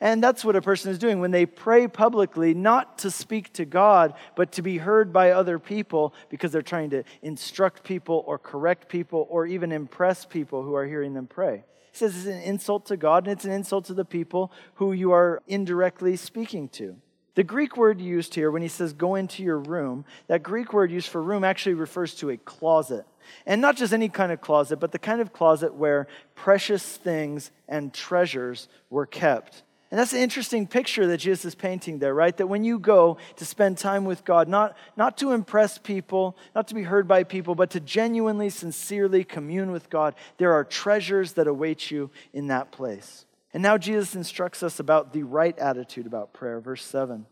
And 0.00 0.22
that's 0.22 0.44
what 0.44 0.56
a 0.56 0.62
person 0.62 0.90
is 0.90 0.98
doing 0.98 1.20
when 1.20 1.30
they 1.30 1.44
pray 1.44 1.86
publicly, 1.86 2.54
not 2.54 2.98
to 2.98 3.10
speak 3.10 3.52
to 3.54 3.66
God, 3.66 4.14
but 4.34 4.52
to 4.52 4.62
be 4.62 4.78
heard 4.78 5.12
by 5.12 5.32
other 5.32 5.58
people 5.58 6.14
because 6.30 6.52
they're 6.52 6.62
trying 6.62 6.90
to 6.90 7.04
instruct 7.20 7.84
people 7.84 8.24
or 8.26 8.38
correct 8.38 8.88
people 8.88 9.26
or 9.28 9.44
even 9.44 9.72
impress 9.72 10.24
people 10.24 10.62
who 10.62 10.74
are 10.74 10.86
hearing 10.86 11.12
them 11.12 11.26
pray. 11.26 11.64
He 11.92 11.98
says 11.98 12.16
it's 12.16 12.26
an 12.26 12.40
insult 12.42 12.86
to 12.86 12.96
God 12.96 13.26
and 13.26 13.32
it's 13.32 13.44
an 13.44 13.50
insult 13.50 13.86
to 13.86 13.94
the 13.94 14.04
people 14.04 14.52
who 14.74 14.92
you 14.92 15.12
are 15.12 15.42
indirectly 15.48 16.16
speaking 16.16 16.68
to. 16.70 16.96
The 17.34 17.44
Greek 17.44 17.76
word 17.76 18.00
used 18.00 18.34
here 18.34 18.50
when 18.50 18.62
he 18.62 18.68
says 18.68 18.92
go 18.92 19.14
into 19.14 19.42
your 19.42 19.58
room, 19.58 20.04
that 20.26 20.42
Greek 20.42 20.72
word 20.72 20.90
used 20.90 21.08
for 21.08 21.22
room 21.22 21.44
actually 21.44 21.74
refers 21.74 22.14
to 22.16 22.30
a 22.30 22.36
closet. 22.36 23.06
And 23.46 23.60
not 23.60 23.76
just 23.76 23.92
any 23.92 24.08
kind 24.08 24.32
of 24.32 24.40
closet, 24.40 24.78
but 24.78 24.92
the 24.92 24.98
kind 24.98 25.20
of 25.20 25.32
closet 25.32 25.74
where 25.74 26.08
precious 26.34 26.96
things 26.96 27.50
and 27.68 27.94
treasures 27.94 28.68
were 28.88 29.06
kept. 29.06 29.62
And 29.90 29.98
that's 29.98 30.12
an 30.12 30.20
interesting 30.20 30.68
picture 30.68 31.06
that 31.08 31.18
Jesus 31.18 31.44
is 31.44 31.54
painting 31.56 31.98
there, 31.98 32.14
right? 32.14 32.36
That 32.36 32.46
when 32.46 32.62
you 32.62 32.78
go 32.78 33.18
to 33.36 33.44
spend 33.44 33.76
time 33.76 34.04
with 34.04 34.24
God, 34.24 34.48
not, 34.48 34.76
not 34.96 35.18
to 35.18 35.32
impress 35.32 35.78
people, 35.78 36.36
not 36.54 36.68
to 36.68 36.74
be 36.74 36.84
heard 36.84 37.08
by 37.08 37.24
people, 37.24 37.56
but 37.56 37.70
to 37.70 37.80
genuinely, 37.80 38.50
sincerely 38.50 39.24
commune 39.24 39.72
with 39.72 39.90
God, 39.90 40.14
there 40.38 40.52
are 40.52 40.62
treasures 40.62 41.32
that 41.32 41.48
await 41.48 41.90
you 41.90 42.10
in 42.32 42.46
that 42.48 42.70
place. 42.70 43.26
And 43.52 43.62
now 43.62 43.78
Jesus 43.78 44.14
instructs 44.14 44.62
us 44.62 44.78
about 44.78 45.12
the 45.12 45.24
right 45.24 45.58
attitude 45.58 46.06
about 46.06 46.32
prayer. 46.32 46.60
Verse 46.60 46.84
7. 46.84 47.26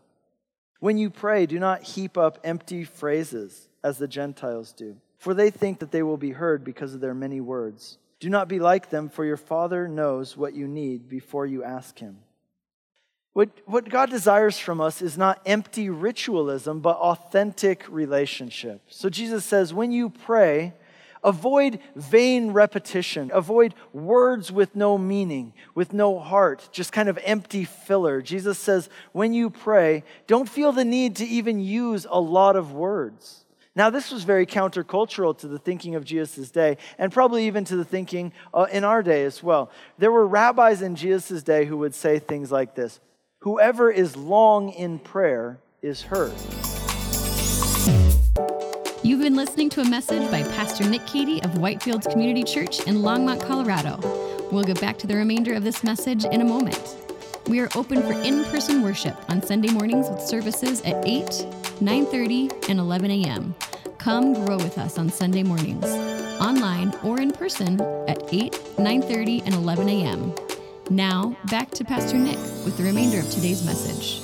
When 0.79 0.97
you 0.97 1.09
pray, 1.09 1.45
do 1.45 1.59
not 1.59 1.83
heap 1.83 2.17
up 2.17 2.39
empty 2.43 2.83
phrases 2.83 3.67
as 3.83 3.97
the 3.97 4.07
Gentiles 4.07 4.71
do, 4.71 4.97
for 5.17 5.33
they 5.33 5.49
think 5.49 5.79
that 5.79 5.91
they 5.91 6.03
will 6.03 6.17
be 6.17 6.31
heard 6.31 6.63
because 6.63 6.93
of 6.93 7.01
their 7.01 7.13
many 7.13 7.41
words. 7.41 7.97
Do 8.19 8.29
not 8.29 8.47
be 8.47 8.59
like 8.59 8.89
them, 8.89 9.09
for 9.09 9.23
your 9.23 9.37
Father 9.37 9.87
knows 9.87 10.35
what 10.35 10.53
you 10.53 10.67
need 10.67 11.07
before 11.07 11.45
you 11.45 11.63
ask 11.63 11.99
Him. 11.99 12.19
What, 13.33 13.49
what 13.65 13.89
God 13.89 14.09
desires 14.09 14.57
from 14.57 14.81
us 14.81 15.01
is 15.01 15.17
not 15.17 15.41
empty 15.45 15.89
ritualism, 15.89 16.79
but 16.79 16.97
authentic 16.97 17.85
relationship. 17.89 18.81
So 18.87 19.09
Jesus 19.09 19.45
says, 19.45 19.73
when 19.73 19.91
you 19.91 20.09
pray, 20.09 20.73
avoid 21.23 21.79
vain 21.95 22.51
repetition, 22.51 23.31
avoid 23.33 23.73
words 23.93 24.51
with 24.51 24.75
no 24.75 24.97
meaning, 24.97 25.53
with 25.75 25.93
no 25.93 26.19
heart, 26.19 26.69
just 26.71 26.91
kind 26.91 27.09
of 27.09 27.19
empty 27.23 27.65
filler. 27.65 28.21
Jesus 28.21 28.57
says, 28.57 28.89
when 29.11 29.33
you 29.33 29.49
pray, 29.49 30.03
don't 30.27 30.49
feel 30.49 30.71
the 30.71 30.85
need 30.85 31.15
to 31.17 31.25
even 31.25 31.59
use 31.59 32.05
a 32.09 32.19
lot 32.19 32.55
of 32.55 32.71
words. 32.71 33.45
Now, 33.75 33.89
this 33.89 34.11
was 34.11 34.23
very 34.23 34.45
countercultural 34.45 35.37
to 35.37 35.47
the 35.47 35.59
thinking 35.59 35.95
of 35.95 36.03
Jesus' 36.03 36.51
day, 36.51 36.77
and 36.97 37.11
probably 37.11 37.47
even 37.47 37.63
to 37.65 37.77
the 37.77 37.85
thinking 37.85 38.33
uh, 38.53 38.67
in 38.71 38.83
our 38.83 39.03
day 39.03 39.23
as 39.23 39.41
well. 39.43 39.71
There 39.97 40.11
were 40.11 40.27
rabbis 40.27 40.81
in 40.81 40.95
Jesus' 40.95 41.43
day 41.43 41.65
who 41.65 41.77
would 41.77 41.95
say 41.95 42.19
things 42.19 42.51
like 42.51 42.75
this 42.75 42.99
Whoever 43.39 43.89
is 43.89 44.17
long 44.17 44.69
in 44.69 44.99
prayer 44.99 45.59
is 45.81 46.01
heard. 46.01 46.33
You've 49.09 49.21
been 49.21 49.35
listening 49.35 49.71
to 49.71 49.81
a 49.81 49.89
message 49.89 50.29
by 50.29 50.43
Pastor 50.43 50.87
Nick 50.87 51.03
Cady 51.07 51.41
of 51.41 51.49
Whitefields 51.53 52.07
Community 52.11 52.43
Church 52.43 52.81
in 52.81 52.97
Longmont, 52.97 53.41
Colorado. 53.41 53.97
We'll 54.51 54.63
get 54.63 54.79
back 54.79 54.99
to 54.99 55.07
the 55.07 55.15
remainder 55.15 55.55
of 55.55 55.63
this 55.63 55.83
message 55.83 56.25
in 56.25 56.41
a 56.41 56.45
moment. 56.45 56.95
We 57.47 57.59
are 57.59 57.69
open 57.75 58.03
for 58.03 58.13
in-person 58.13 58.83
worship 58.83 59.17
on 59.27 59.41
Sunday 59.41 59.71
mornings 59.71 60.07
with 60.09 60.21
services 60.21 60.81
at 60.81 61.03
8, 61.07 61.25
9:30, 61.81 62.69
and 62.69 62.77
11 62.77 63.09
a.m. 63.09 63.55
Come 63.97 64.45
grow 64.45 64.57
with 64.57 64.77
us 64.77 64.99
on 64.99 65.09
Sunday 65.09 65.41
mornings, 65.41 65.85
online 66.39 66.93
or 67.03 67.19
in 67.19 67.31
person 67.31 67.81
at 68.07 68.21
8, 68.31 68.51
9:30, 68.77 69.41
and 69.43 69.55
11 69.55 69.89
a.m. 69.89 70.35
Now, 70.91 71.35
back 71.49 71.71
to 71.71 71.83
Pastor 71.83 72.19
Nick 72.19 72.37
with 72.63 72.77
the 72.77 72.83
remainder 72.83 73.17
of 73.17 73.31
today's 73.31 73.65
message. 73.65 74.21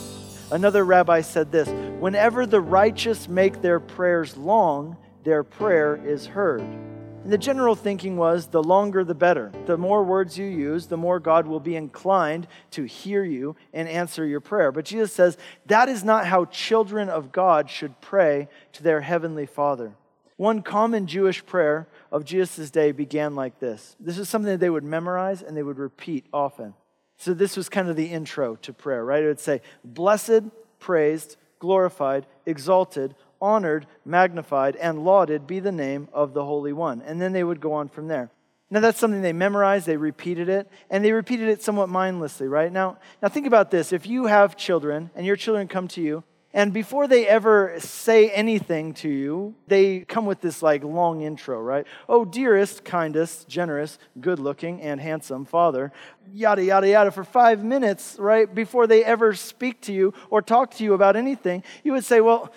Another 0.52 0.86
rabbi 0.86 1.22
said 1.22 1.52
this 1.52 1.70
Whenever 2.00 2.46
the 2.46 2.62
righteous 2.62 3.30
make 3.30 3.62
their 3.62 3.80
prayers 3.80 4.36
long, 4.36 4.98
their 5.24 5.44
prayer 5.44 5.96
is 6.06 6.28
heard. 6.28 6.62
And 6.62 7.32
the 7.32 7.38
general 7.38 7.74
thinking 7.74 8.18
was 8.18 8.48
the 8.48 8.62
longer 8.62 9.04
the 9.04 9.16
better. 9.16 9.52
The 9.66 9.78
more 9.78 10.04
words 10.04 10.38
you 10.38 10.46
use, 10.46 10.86
the 10.86 10.98
more 10.98 11.20
God 11.20 11.48
will 11.48 11.62
be 11.62 11.76
inclined 11.76 12.48
to 12.72 12.84
hear 12.84 13.24
you 13.24 13.56
and 13.74 13.88
answer 13.88 14.26
your 14.26 14.42
prayer. 14.42 14.72
But 14.72 14.86
Jesus 14.86 15.12
says 15.14 15.38
that 15.66 15.90
is 15.90 16.04
not 16.04 16.28
how 16.28 16.46
children 16.46 17.10
of 17.10 17.32
God 17.32 17.70
should 17.70 18.00
pray 18.02 18.50
to 18.74 18.84
their 18.84 19.02
heavenly 19.02 19.46
Father. 19.46 19.96
One 20.38 20.62
common 20.62 21.08
Jewish 21.08 21.46
prayer 21.46 21.88
of 22.12 22.26
Jesus' 22.26 22.70
day 22.70 22.92
began 22.92 23.36
like 23.36 23.60
this. 23.60 23.96
This 24.00 24.20
is 24.20 24.28
something 24.28 24.52
that 24.52 24.60
they 24.60 24.70
would 24.70 24.84
memorize 24.84 25.42
and 25.42 25.56
they 25.56 25.64
would 25.64 25.80
repeat 25.80 26.26
often. 26.34 26.74
So 27.18 27.34
this 27.34 27.56
was 27.56 27.70
kind 27.70 27.90
of 27.90 27.96
the 27.96 28.12
intro 28.12 28.58
to 28.58 28.74
prayer, 28.74 29.04
right? 29.04 29.24
It 29.24 29.28
would 29.28 29.40
say, 29.40 29.62
Blessed, 29.84 30.44
praised, 30.78 31.38
glorified, 31.66 32.28
exalted, 32.46 33.16
honored, 33.42 33.88
magnified, 34.06 34.76
and 34.76 35.04
lauded 35.04 35.48
be 35.48 35.60
the 35.60 35.72
name 35.72 36.08
of 36.14 36.36
the 36.36 36.46
Holy 36.46 36.74
One. 36.74 37.02
And 37.02 37.20
then 37.20 37.34
they 37.34 37.44
would 37.44 37.60
go 37.60 37.74
on 37.74 37.90
from 37.90 38.08
there. 38.08 38.30
Now 38.70 38.82
that's 38.82 39.00
something 39.00 39.24
they 39.24 39.34
memorized, 39.34 39.88
they 39.88 39.98
repeated 39.98 40.48
it, 40.48 40.70
and 40.92 41.04
they 41.04 41.12
repeated 41.12 41.50
it 41.50 41.64
somewhat 41.64 41.90
mindlessly, 41.90 42.48
right? 42.48 42.72
Now, 42.72 42.98
now 43.22 43.30
think 43.30 43.48
about 43.48 43.72
this. 43.72 43.92
If 43.92 44.06
you 44.06 44.28
have 44.28 44.56
children 44.56 45.10
and 45.16 45.26
your 45.26 45.36
children 45.36 45.68
come 45.68 45.88
to 45.90 46.02
you 46.02 46.24
and 46.56 46.72
before 46.72 47.06
they 47.10 47.28
ever 47.28 47.74
say 47.80 48.30
anything 48.30 48.94
to 48.96 49.10
you, 49.10 49.56
they 49.68 50.00
come 50.00 50.26
with 50.26 50.40
this 50.40 50.64
like 50.64 50.86
long 50.86 51.22
intro, 51.22 51.60
right? 51.60 51.86
Oh, 52.08 52.24
dearest, 52.24 52.86
kindest, 52.86 53.50
generous, 53.50 54.00
good 54.22 54.40
looking, 54.40 54.82
and 54.82 55.02
handsome 55.02 55.44
father, 55.44 55.92
yada, 56.34 56.64
yada, 56.64 56.88
yada, 56.88 57.12
for 57.12 57.26
five 57.26 57.62
minutes, 57.62 58.16
right? 58.18 58.56
Before 58.56 58.88
they 58.88 59.04
ever 59.04 59.34
speak 59.34 59.82
to 59.82 59.94
you 59.94 60.14
or 60.30 60.42
talk 60.42 60.72
to 60.76 60.86
you 60.86 60.94
about 60.94 61.18
anything, 61.18 61.62
you 61.84 61.92
would 61.92 62.06
say, 62.06 62.22
well, 62.22 62.54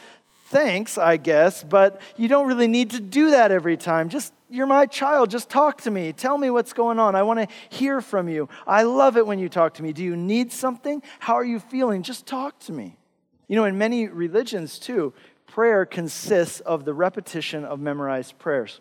thanks, 0.47 0.97
I 0.97 1.17
guess, 1.17 1.65
but 1.65 2.01
you 2.17 2.29
don't 2.29 2.47
really 2.47 2.69
need 2.69 2.91
to 2.91 3.01
do 3.01 3.33
that 3.33 3.51
every 3.51 3.77
time. 3.77 4.11
Just 4.11 4.33
you're 4.49 4.67
my 4.67 4.87
child. 4.87 5.29
Just 5.29 5.51
talk 5.51 5.81
to 5.83 5.91
me. 5.91 6.13
Tell 6.13 6.39
me 6.39 6.51
what's 6.51 6.73
going 6.73 7.01
on. 7.01 7.17
I 7.17 7.25
want 7.25 7.41
to 7.41 7.49
hear 7.69 8.01
from 8.01 8.29
you. 8.29 8.49
I 8.65 8.85
love 8.85 9.17
it 9.17 9.27
when 9.27 9.41
you 9.41 9.49
talk 9.49 9.75
to 9.75 9.83
me. 9.83 9.93
Do 9.93 10.05
you 10.05 10.15
need 10.15 10.53
something? 10.53 11.03
How 11.19 11.35
are 11.35 11.45
you 11.45 11.59
feeling? 11.59 12.05
Just 12.05 12.27
talk 12.27 12.61
to 12.61 12.73
me. 12.73 12.97
You 13.49 13.57
know, 13.57 13.65
in 13.65 13.79
many 13.79 14.07
religions, 14.07 14.79
too, 14.79 15.13
prayer 15.47 15.87
consists 15.87 16.61
of 16.61 16.85
the 16.85 16.95
repetition 16.95 17.65
of 17.65 17.81
memorized 17.81 18.39
prayers. 18.39 18.81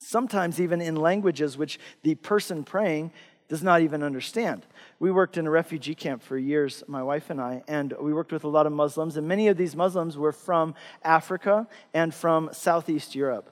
Sometimes, 0.00 0.60
even 0.60 0.80
in 0.80 0.96
languages 0.96 1.56
which 1.56 1.78
the 2.02 2.16
person 2.16 2.64
praying 2.64 3.12
does 3.48 3.62
not 3.62 3.80
even 3.82 4.02
understand. 4.02 4.66
We 4.98 5.10
worked 5.10 5.36
in 5.36 5.46
a 5.46 5.50
refugee 5.50 5.94
camp 5.94 6.22
for 6.22 6.38
years, 6.38 6.84
my 6.86 7.02
wife 7.02 7.30
and 7.30 7.40
I, 7.40 7.62
and 7.66 7.94
we 8.00 8.12
worked 8.12 8.32
with 8.32 8.44
a 8.44 8.48
lot 8.48 8.66
of 8.66 8.72
Muslims, 8.72 9.16
and 9.16 9.26
many 9.26 9.48
of 9.48 9.56
these 9.56 9.74
Muslims 9.74 10.16
were 10.16 10.32
from 10.32 10.74
Africa 11.02 11.66
and 11.92 12.14
from 12.14 12.50
Southeast 12.52 13.14
Europe 13.14 13.50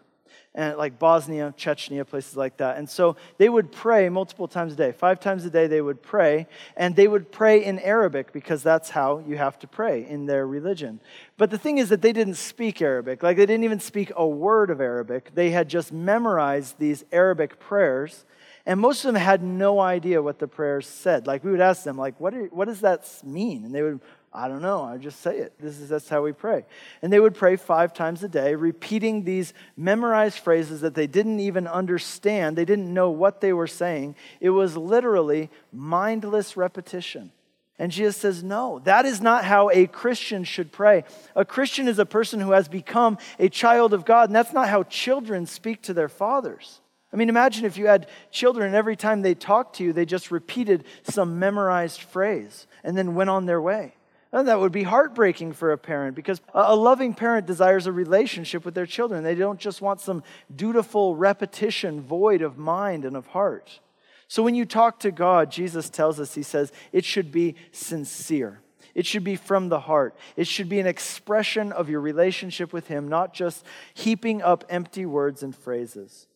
and 0.55 0.77
like 0.77 0.99
Bosnia, 0.99 1.55
Chechnya, 1.57 2.07
places 2.07 2.37
like 2.37 2.57
that. 2.57 2.79
And 2.79 2.89
so 2.89 3.17
they 3.37 3.49
would 3.49 3.71
pray 3.71 4.09
multiple 4.09 4.49
times 4.49 4.73
a 4.73 4.77
day. 4.77 4.93
Five 4.93 5.21
times 5.21 5.45
a 5.45 5.51
day 5.51 5.67
they 5.67 5.81
would 5.81 6.03
pray, 6.03 6.47
and 6.77 6.97
they 6.97 7.09
would 7.09 7.31
pray 7.31 7.65
in 7.65 7.79
Arabic 7.79 8.33
because 8.33 8.63
that's 8.63 8.91
how 8.91 9.23
you 9.27 9.37
have 9.37 9.59
to 9.61 9.67
pray 9.67 10.07
in 10.07 10.27
their 10.27 10.47
religion. 10.47 11.01
But 11.37 11.51
the 11.51 11.59
thing 11.59 11.79
is 11.79 11.89
that 11.91 12.03
they 12.03 12.13
didn't 12.13 12.35
speak 12.35 12.83
Arabic. 12.83 13.23
Like 13.23 13.37
they 13.37 13.47
didn't 13.47 13.65
even 13.65 13.81
speak 13.81 14.13
a 14.17 14.27
word 14.27 14.71
of 14.71 14.81
Arabic. 14.81 15.35
They 15.35 15.51
had 15.51 15.69
just 15.69 15.93
memorized 15.93 16.79
these 16.79 17.05
Arabic 17.13 17.61
prayers. 17.61 18.25
And 18.67 18.79
most 18.81 19.05
of 19.05 19.15
them 19.15 19.23
had 19.23 19.43
no 19.43 19.81
idea 19.81 20.21
what 20.21 20.39
the 20.39 20.47
prayers 20.47 20.87
said. 20.87 21.27
Like 21.27 21.43
we 21.43 21.51
would 21.51 21.61
ask 21.61 21.85
them, 21.85 21.97
like, 21.97 22.21
what, 22.21 22.35
are, 22.35 22.47
what 22.47 22.67
does 22.67 22.81
that 22.81 23.09
mean? 23.25 23.65
And 23.65 23.75
they 23.75 23.83
would 23.83 24.01
I 24.33 24.49
don't 24.49 24.63
know. 24.63 24.83
I 24.83 24.99
just 24.99 25.21
say 25.21 25.39
it. 25.39 25.55
This 25.59 25.79
is 25.79 25.89
that's 25.89 26.09
how 26.09 26.23
we 26.23 26.33
pray. 26.33 26.67
And 27.01 27.13
they 27.13 27.21
would 27.21 27.35
pray 27.35 27.57
five 27.57 27.95
times 27.95 28.23
a 28.23 28.29
day, 28.29 28.55
repeating 28.55 29.25
these 29.25 29.55
memorized 29.77 30.39
phrases 30.39 30.83
that 30.83 30.95
they 30.95 31.07
didn't 31.07 31.41
even 31.41 31.67
understand. 31.67 32.57
They 32.57 32.67
didn't 32.67 32.93
know 32.93 33.11
what 33.11 33.41
they 33.41 33.53
were 33.53 33.67
saying. 33.67 34.17
It 34.41 34.51
was 34.51 34.77
literally 34.77 35.51
mindless 35.73 36.57
repetition. 36.57 37.33
And 37.79 37.93
Jesus 37.93 38.17
says, 38.17 38.43
No, 38.43 38.81
that 38.81 39.07
is 39.07 39.21
not 39.21 39.45
how 39.45 39.71
a 39.71 39.87
Christian 39.87 40.45
should 40.45 40.73
pray. 40.73 41.05
A 41.35 41.45
Christian 41.45 41.89
is 41.89 41.99
a 41.99 42.07
person 42.07 42.41
who 42.41 42.53
has 42.53 42.69
become 42.69 43.19
a 43.39 43.49
child 43.49 43.95
of 43.95 44.05
God, 44.05 44.29
and 44.29 44.37
that's 44.37 44.53
not 44.53 44.69
how 44.69 44.83
children 44.85 45.47
speak 45.47 45.83
to 45.83 45.95
their 45.95 46.09
fathers. 46.09 46.81
I 47.13 47.17
mean, 47.17 47.29
imagine 47.31 47.65
if 47.65 47.79
you 47.79 47.87
had 47.87 48.09
children 48.31 48.67
and 48.67 48.77
every 48.77 48.97
time 48.97 49.23
they 49.23 49.35
talked 49.35 49.77
to 49.77 49.85
you, 49.85 49.93
they 49.93 50.05
just 50.05 50.31
repeated 50.31 50.85
some 51.05 51.39
memorized 51.39 52.03
phrase 52.03 52.67
and 52.85 52.99
then 52.99 53.15
went 53.15 53.31
on 53.31 53.47
their 53.47 53.63
way. 53.63 53.95
And 54.33 54.47
that 54.49 54.61
would 54.61 54.73
be 54.73 54.83
heartbreaking 54.83 55.55
for 55.55 55.73
a 55.73 55.79
parent 55.79 56.15
because 56.15 56.41
a 56.53 56.77
loving 56.77 57.15
parent 57.15 57.47
desires 57.47 57.87
a 57.87 57.93
relationship 57.93 58.65
with 58.65 58.75
their 58.75 58.87
children. 58.87 59.25
They 59.25 59.35
don't 59.35 59.59
just 59.59 59.81
want 59.81 60.01
some 60.01 60.23
dutiful 60.55 61.17
repetition 61.17 62.03
void 62.03 62.43
of 62.43 62.59
mind 62.59 63.07
and 63.07 63.17
of 63.17 63.29
heart. 63.29 63.81
So 64.29 64.43
when 64.43 64.55
you 64.55 64.67
talk 64.67 65.01
to 65.01 65.11
God, 65.11 65.51
Jesus 65.51 65.89
tells 65.89 66.21
us, 66.21 66.35
He 66.35 66.43
says, 66.43 66.73
it 66.93 67.07
should 67.07 67.33
be 67.33 67.55
sincere. 67.73 68.61
It 68.95 69.07
should 69.07 69.25
be 69.25 69.37
from 69.37 69.71
the 69.71 69.81
heart. 69.81 70.15
It 70.37 70.47
should 70.47 70.69
be 70.69 70.81
an 70.81 70.87
expression 70.87 71.73
of 71.73 71.89
your 71.89 72.01
relationship 72.01 72.73
with 72.73 72.89
Him, 72.89 73.09
not 73.09 73.33
just 73.33 73.65
heaping 73.95 74.43
up 74.43 74.65
empty 74.69 75.07
words 75.07 75.43
and 75.43 75.57
phrases. 75.57 76.27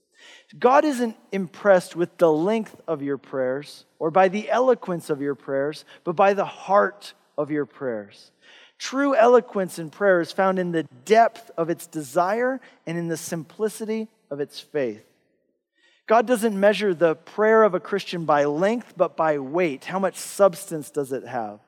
God 0.59 0.85
isn't 0.85 1.17
impressed 1.33 1.97
with 1.97 2.17
the 2.19 2.33
length 2.33 2.81
of 2.87 3.03
your 3.03 3.19
prayers 3.19 3.85
or 3.99 4.11
by 4.11 4.29
the 4.29 4.51
eloquence 4.51 5.11
of 5.11 5.21
your 5.21 5.35
prayers, 5.35 5.85
but 6.05 6.15
by 6.15 6.33
the 6.33 6.45
heart 6.45 7.15
of 7.37 7.51
your 7.51 7.67
prayers. 7.67 8.31
True 8.79 9.15
eloquence 9.15 9.79
in 9.79 9.91
prayer 9.91 10.21
is 10.21 10.33
found 10.33 10.59
in 10.59 10.73
the 10.73 10.85
depth 11.05 11.51
of 11.57 11.71
its 11.71 11.87
desire 11.87 12.61
and 12.87 12.99
in 12.99 13.09
the 13.09 13.17
simplicity 13.17 14.09
of 14.31 14.41
its 14.41 14.59
faith. 14.59 15.05
God 16.07 16.27
doesn't 16.27 16.59
measure 16.59 16.93
the 16.93 17.15
prayer 17.15 17.63
of 17.63 17.75
a 17.75 17.81
Christian 17.81 18.25
by 18.25 18.45
length, 18.45 18.95
but 18.97 19.17
by 19.17 19.39
weight. 19.39 19.85
How 19.85 19.99
much 19.99 20.17
substance 20.17 20.91
does 20.91 21.13
it 21.13 21.25
have? 21.25 21.61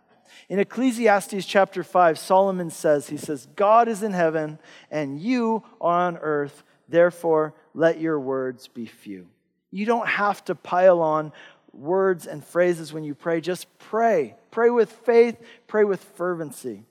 In 0.49 0.59
Ecclesiastes 0.59 1.47
chapter 1.47 1.85
5, 1.85 2.19
Solomon 2.19 2.71
says, 2.71 3.09
He 3.09 3.17
says, 3.17 3.47
God 3.55 3.89
is 3.89 4.03
in 4.03 4.13
heaven 4.13 4.59
and 4.91 5.21
you 5.21 5.63
are 5.81 6.09
on 6.09 6.17
earth, 6.19 6.65
therefore 6.89 7.55
let 7.75 8.01
your 8.01 8.19
words 8.19 8.69
be 8.69 8.87
few. 8.87 9.29
You 9.71 9.87
don't 9.87 10.07
have 10.07 10.45
to 10.45 10.55
pile 10.55 11.01
on 11.01 11.33
words 11.77 12.27
and 12.27 12.45
phrases 12.45 12.93
when 12.93 13.05
you 13.05 13.15
pray. 13.15 13.41
Just 13.41 13.67
pray. 13.79 14.35
Pray 14.51 14.71
with 14.71 14.91
faith, 14.91 15.37
pray 15.67 15.85
with 15.85 16.03
fervency. 16.17 16.85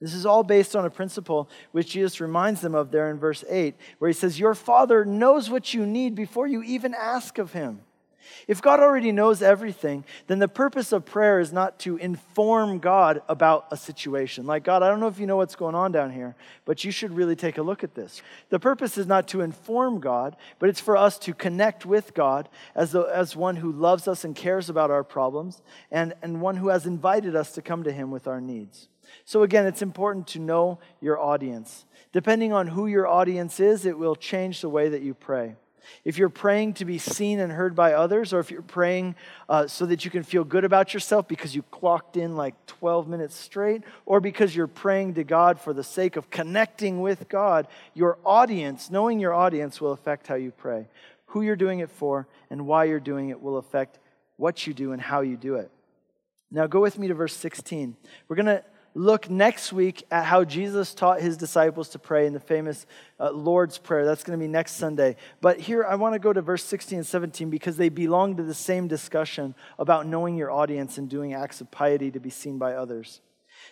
This 0.00 0.12
is 0.12 0.26
all 0.26 0.42
based 0.42 0.76
on 0.76 0.84
a 0.84 0.90
principle 0.90 1.48
which 1.72 1.92
Jesus 1.92 2.20
reminds 2.20 2.60
them 2.60 2.74
of 2.74 2.90
there 2.90 3.10
in 3.10 3.18
verse 3.18 3.42
8, 3.48 3.74
where 3.98 4.08
he 4.08 4.12
says, 4.12 4.38
Your 4.38 4.54
Father 4.54 5.04
knows 5.04 5.48
what 5.48 5.72
you 5.72 5.86
need 5.86 6.14
before 6.14 6.46
you 6.46 6.62
even 6.62 6.92
ask 6.92 7.38
of 7.38 7.52
him. 7.52 7.80
If 8.46 8.60
God 8.60 8.80
already 8.80 9.12
knows 9.12 9.42
everything, 9.42 10.04
then 10.26 10.38
the 10.38 10.48
purpose 10.48 10.92
of 10.92 11.04
prayer 11.04 11.40
is 11.40 11.52
not 11.52 11.78
to 11.80 11.96
inform 11.96 12.78
God 12.78 13.22
about 13.28 13.66
a 13.70 13.76
situation. 13.76 14.46
Like, 14.46 14.64
God, 14.64 14.82
I 14.82 14.88
don't 14.88 15.00
know 15.00 15.08
if 15.08 15.18
you 15.18 15.26
know 15.26 15.36
what's 15.36 15.56
going 15.56 15.74
on 15.74 15.92
down 15.92 16.12
here, 16.12 16.36
but 16.64 16.84
you 16.84 16.90
should 16.90 17.12
really 17.12 17.36
take 17.36 17.58
a 17.58 17.62
look 17.62 17.82
at 17.84 17.94
this. 17.94 18.22
The 18.50 18.58
purpose 18.58 18.98
is 18.98 19.06
not 19.06 19.28
to 19.28 19.40
inform 19.40 20.00
God, 20.00 20.36
but 20.58 20.68
it's 20.68 20.80
for 20.80 20.96
us 20.96 21.18
to 21.20 21.34
connect 21.34 21.86
with 21.86 22.14
God 22.14 22.48
as, 22.74 22.92
the, 22.92 23.02
as 23.02 23.36
one 23.36 23.56
who 23.56 23.72
loves 23.72 24.08
us 24.08 24.24
and 24.24 24.34
cares 24.34 24.68
about 24.68 24.90
our 24.90 25.04
problems, 25.04 25.62
and, 25.90 26.14
and 26.22 26.40
one 26.40 26.56
who 26.56 26.68
has 26.68 26.86
invited 26.86 27.34
us 27.34 27.52
to 27.52 27.62
come 27.62 27.82
to 27.84 27.92
Him 27.92 28.10
with 28.10 28.26
our 28.26 28.40
needs. 28.40 28.88
So, 29.24 29.42
again, 29.42 29.66
it's 29.66 29.82
important 29.82 30.26
to 30.28 30.38
know 30.38 30.78
your 31.00 31.20
audience. 31.20 31.86
Depending 32.12 32.52
on 32.52 32.68
who 32.68 32.86
your 32.86 33.06
audience 33.06 33.60
is, 33.60 33.86
it 33.86 33.98
will 33.98 34.16
change 34.16 34.60
the 34.60 34.68
way 34.68 34.88
that 34.88 35.02
you 35.02 35.14
pray. 35.14 35.56
If 36.04 36.18
you're 36.18 36.28
praying 36.28 36.74
to 36.74 36.84
be 36.84 36.98
seen 36.98 37.40
and 37.40 37.52
heard 37.52 37.74
by 37.74 37.92
others, 37.92 38.32
or 38.32 38.40
if 38.40 38.50
you're 38.50 38.62
praying 38.62 39.14
uh, 39.48 39.66
so 39.66 39.86
that 39.86 40.04
you 40.04 40.10
can 40.10 40.22
feel 40.22 40.44
good 40.44 40.64
about 40.64 40.94
yourself 40.94 41.28
because 41.28 41.54
you 41.54 41.62
clocked 41.62 42.16
in 42.16 42.36
like 42.36 42.54
12 42.66 43.08
minutes 43.08 43.34
straight, 43.34 43.82
or 44.06 44.20
because 44.20 44.54
you're 44.54 44.66
praying 44.66 45.14
to 45.14 45.24
God 45.24 45.60
for 45.60 45.72
the 45.72 45.84
sake 45.84 46.16
of 46.16 46.30
connecting 46.30 47.00
with 47.00 47.28
God, 47.28 47.68
your 47.94 48.18
audience, 48.24 48.90
knowing 48.90 49.20
your 49.20 49.34
audience, 49.34 49.80
will 49.80 49.92
affect 49.92 50.26
how 50.26 50.34
you 50.34 50.50
pray. 50.50 50.88
Who 51.26 51.42
you're 51.42 51.56
doing 51.56 51.80
it 51.80 51.90
for 51.90 52.28
and 52.50 52.66
why 52.66 52.84
you're 52.84 53.00
doing 53.00 53.28
it 53.28 53.42
will 53.42 53.56
affect 53.56 53.98
what 54.36 54.66
you 54.66 54.74
do 54.74 54.92
and 54.92 55.00
how 55.00 55.20
you 55.20 55.36
do 55.36 55.56
it. 55.56 55.70
Now, 56.50 56.66
go 56.66 56.80
with 56.80 56.98
me 56.98 57.08
to 57.08 57.14
verse 57.14 57.34
16. 57.34 57.96
We're 58.28 58.36
going 58.36 58.46
to 58.46 58.64
look 58.94 59.28
next 59.28 59.72
week 59.72 60.04
at 60.10 60.24
how 60.24 60.44
Jesus 60.44 60.94
taught 60.94 61.20
his 61.20 61.36
disciples 61.36 61.88
to 61.90 61.98
pray 61.98 62.26
in 62.26 62.32
the 62.32 62.40
famous 62.40 62.86
uh, 63.18 63.30
Lord's 63.30 63.76
Prayer. 63.76 64.04
That's 64.04 64.22
going 64.22 64.38
to 64.38 64.42
be 64.42 64.50
next 64.50 64.72
Sunday. 64.72 65.16
But 65.40 65.60
here 65.60 65.84
I 65.84 65.96
want 65.96 66.14
to 66.14 66.18
go 66.18 66.32
to 66.32 66.40
verse 66.40 66.64
16 66.64 66.98
and 66.98 67.06
17 67.06 67.50
because 67.50 67.76
they 67.76 67.88
belong 67.88 68.36
to 68.36 68.42
the 68.42 68.54
same 68.54 68.88
discussion 68.88 69.54
about 69.78 70.06
knowing 70.06 70.36
your 70.36 70.50
audience 70.50 70.96
and 70.96 71.08
doing 71.08 71.34
acts 71.34 71.60
of 71.60 71.70
piety 71.70 72.10
to 72.12 72.20
be 72.20 72.30
seen 72.30 72.58
by 72.58 72.74
others. 72.74 73.20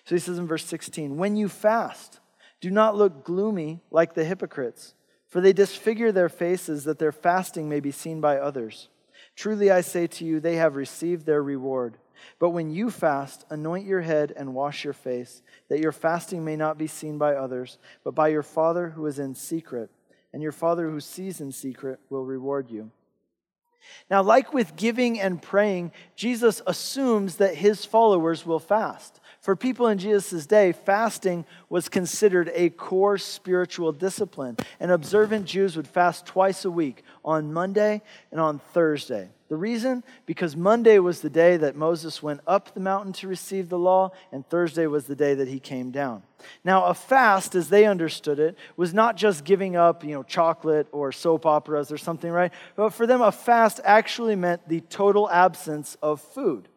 So 0.05 0.15
he 0.15 0.19
says 0.19 0.39
in 0.39 0.47
verse 0.47 0.65
16, 0.67 1.17
When 1.17 1.37
you 1.37 1.49
fast, 1.49 2.21
do 2.61 2.71
not 2.71 2.97
look 2.97 3.25
gloomy 3.25 3.81
like 3.91 4.15
the 4.15 4.25
hypocrites, 4.25 4.95
for 5.29 5.41
they 5.41 5.53
disfigure 5.53 6.13
their 6.13 6.29
faces 6.29 6.85
that 6.85 6.99
their 6.99 7.13
fasting 7.13 7.69
may 7.69 7.81
be 7.81 7.91
seen 7.91 8.21
by 8.21 8.39
others. 8.39 8.89
Truly 9.35 9.71
I 9.71 9.81
say 9.81 10.07
to 10.07 10.25
you, 10.25 10.41
they 10.41 10.57
have 10.57 10.77
received 10.77 11.27
their 11.27 11.43
reward. 11.43 11.97
But 12.39 12.51
when 12.51 12.71
you 12.71 12.91
fast, 12.91 13.45
anoint 13.51 13.87
your 13.87 14.01
head 14.01 14.33
and 14.37 14.55
wash 14.55 14.85
your 14.85 14.93
face, 14.93 15.43
that 15.69 15.81
your 15.81 15.93
fasting 15.93 16.45
may 16.45 16.57
not 16.57 16.79
be 16.79 16.87
seen 16.87 17.19
by 17.19 17.35
others, 17.35 17.79
but 18.05 18.15
by 18.15 18.29
your 18.29 18.43
Father 18.43 18.91
who 18.91 19.07
is 19.07 19.19
in 19.19 19.35
secret. 19.35 19.91
And 20.33 20.43
your 20.43 20.53
Father 20.53 20.89
who 20.89 21.01
sees 21.01 21.41
in 21.41 21.53
secret 21.53 22.01
will 22.09 22.25
reward 22.25 22.71
you. 22.71 22.91
Now, 24.11 24.23
like 24.23 24.53
with 24.53 24.77
giving 24.77 25.21
and 25.21 25.43
praying, 25.43 25.93
Jesus 26.17 26.63
assumes 26.67 27.37
that 27.37 27.57
his 27.57 27.85
followers 27.85 28.47
will 28.47 28.59
fast. 28.59 29.21
For 29.43 29.57
people 29.57 29.89
in 29.89 29.99
Jesus' 29.99 30.47
day, 30.47 30.71
fasting 30.71 31.45
was 31.69 31.89
considered 31.89 32.53
a 32.55 32.71
core 32.71 33.19
spiritual 33.19 33.91
discipline. 33.91 34.57
And 34.79 34.93
observant 34.93 35.47
Jews 35.47 35.77
would 35.77 35.89
fast 35.89 36.27
twice 36.27 36.65
a 36.65 36.71
week, 36.71 37.03
on 37.25 37.53
Monday 37.53 38.03
and 38.31 38.41
on 38.41 38.61
Thursday. 38.73 39.31
The 39.49 39.57
reason? 39.57 40.05
Because 40.27 40.57
Monday 40.57 41.01
was 41.01 41.21
the 41.21 41.29
day 41.29 41.57
that 41.57 41.75
Moses 41.75 42.23
went 42.23 42.41
up 42.47 42.73
the 42.73 42.81
mountain 42.81 43.13
to 43.15 43.27
receive 43.27 43.69
the 43.69 43.81
law, 43.81 44.13
and 44.31 44.49
Thursday 44.49 44.87
was 44.87 45.07
the 45.07 45.17
day 45.17 45.35
that 45.35 45.49
he 45.49 45.59
came 45.59 45.91
down. 45.91 46.23
Now, 46.65 46.85
a 46.85 46.95
fast, 46.95 47.57
as 47.57 47.69
they 47.69 47.85
understood 47.85 48.39
it, 48.39 48.57
was 48.77 48.95
not 48.95 49.17
just 49.17 49.45
giving 49.45 49.75
up, 49.75 50.05
you 50.05 50.15
know, 50.15 50.23
chocolate 50.23 50.87
or 50.93 51.11
soap 51.11 51.47
operas 51.47 51.91
or 51.91 51.99
something, 51.99 52.31
right? 52.31 52.53
But 52.77 52.91
for 52.91 53.09
them, 53.09 53.21
a 53.21 53.33
fast 53.33 53.81
actually 53.83 54.37
meant 54.37 54.69
the 54.69 54.83
total 54.83 55.29
absence 55.29 55.97
of 56.01 56.21
food. 56.21 56.69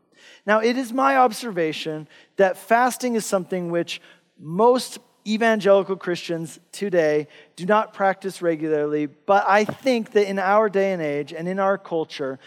Now, 0.46 0.60
it 0.60 0.77
is 0.77 0.94
my 0.94 1.17
observation 1.17 2.08
that 2.38 2.58
fasting 2.58 3.15
is 3.15 3.25
something 3.25 3.72
which 3.72 4.01
most 4.39 5.00
evangelical 5.27 5.96
Christians 5.96 6.60
today 6.72 7.27
do 7.55 7.65
not 7.65 7.94
practice 7.94 8.41
regularly, 8.41 9.08
but 9.08 9.44
I 9.48 9.65
think 9.65 10.12
that 10.12 10.29
in 10.29 10.38
our 10.39 10.70
day 10.70 10.94
and 10.94 11.01
age 11.01 11.34
and 11.34 11.48
in 11.48 11.60
our 11.60 11.77
culture, 11.77 12.39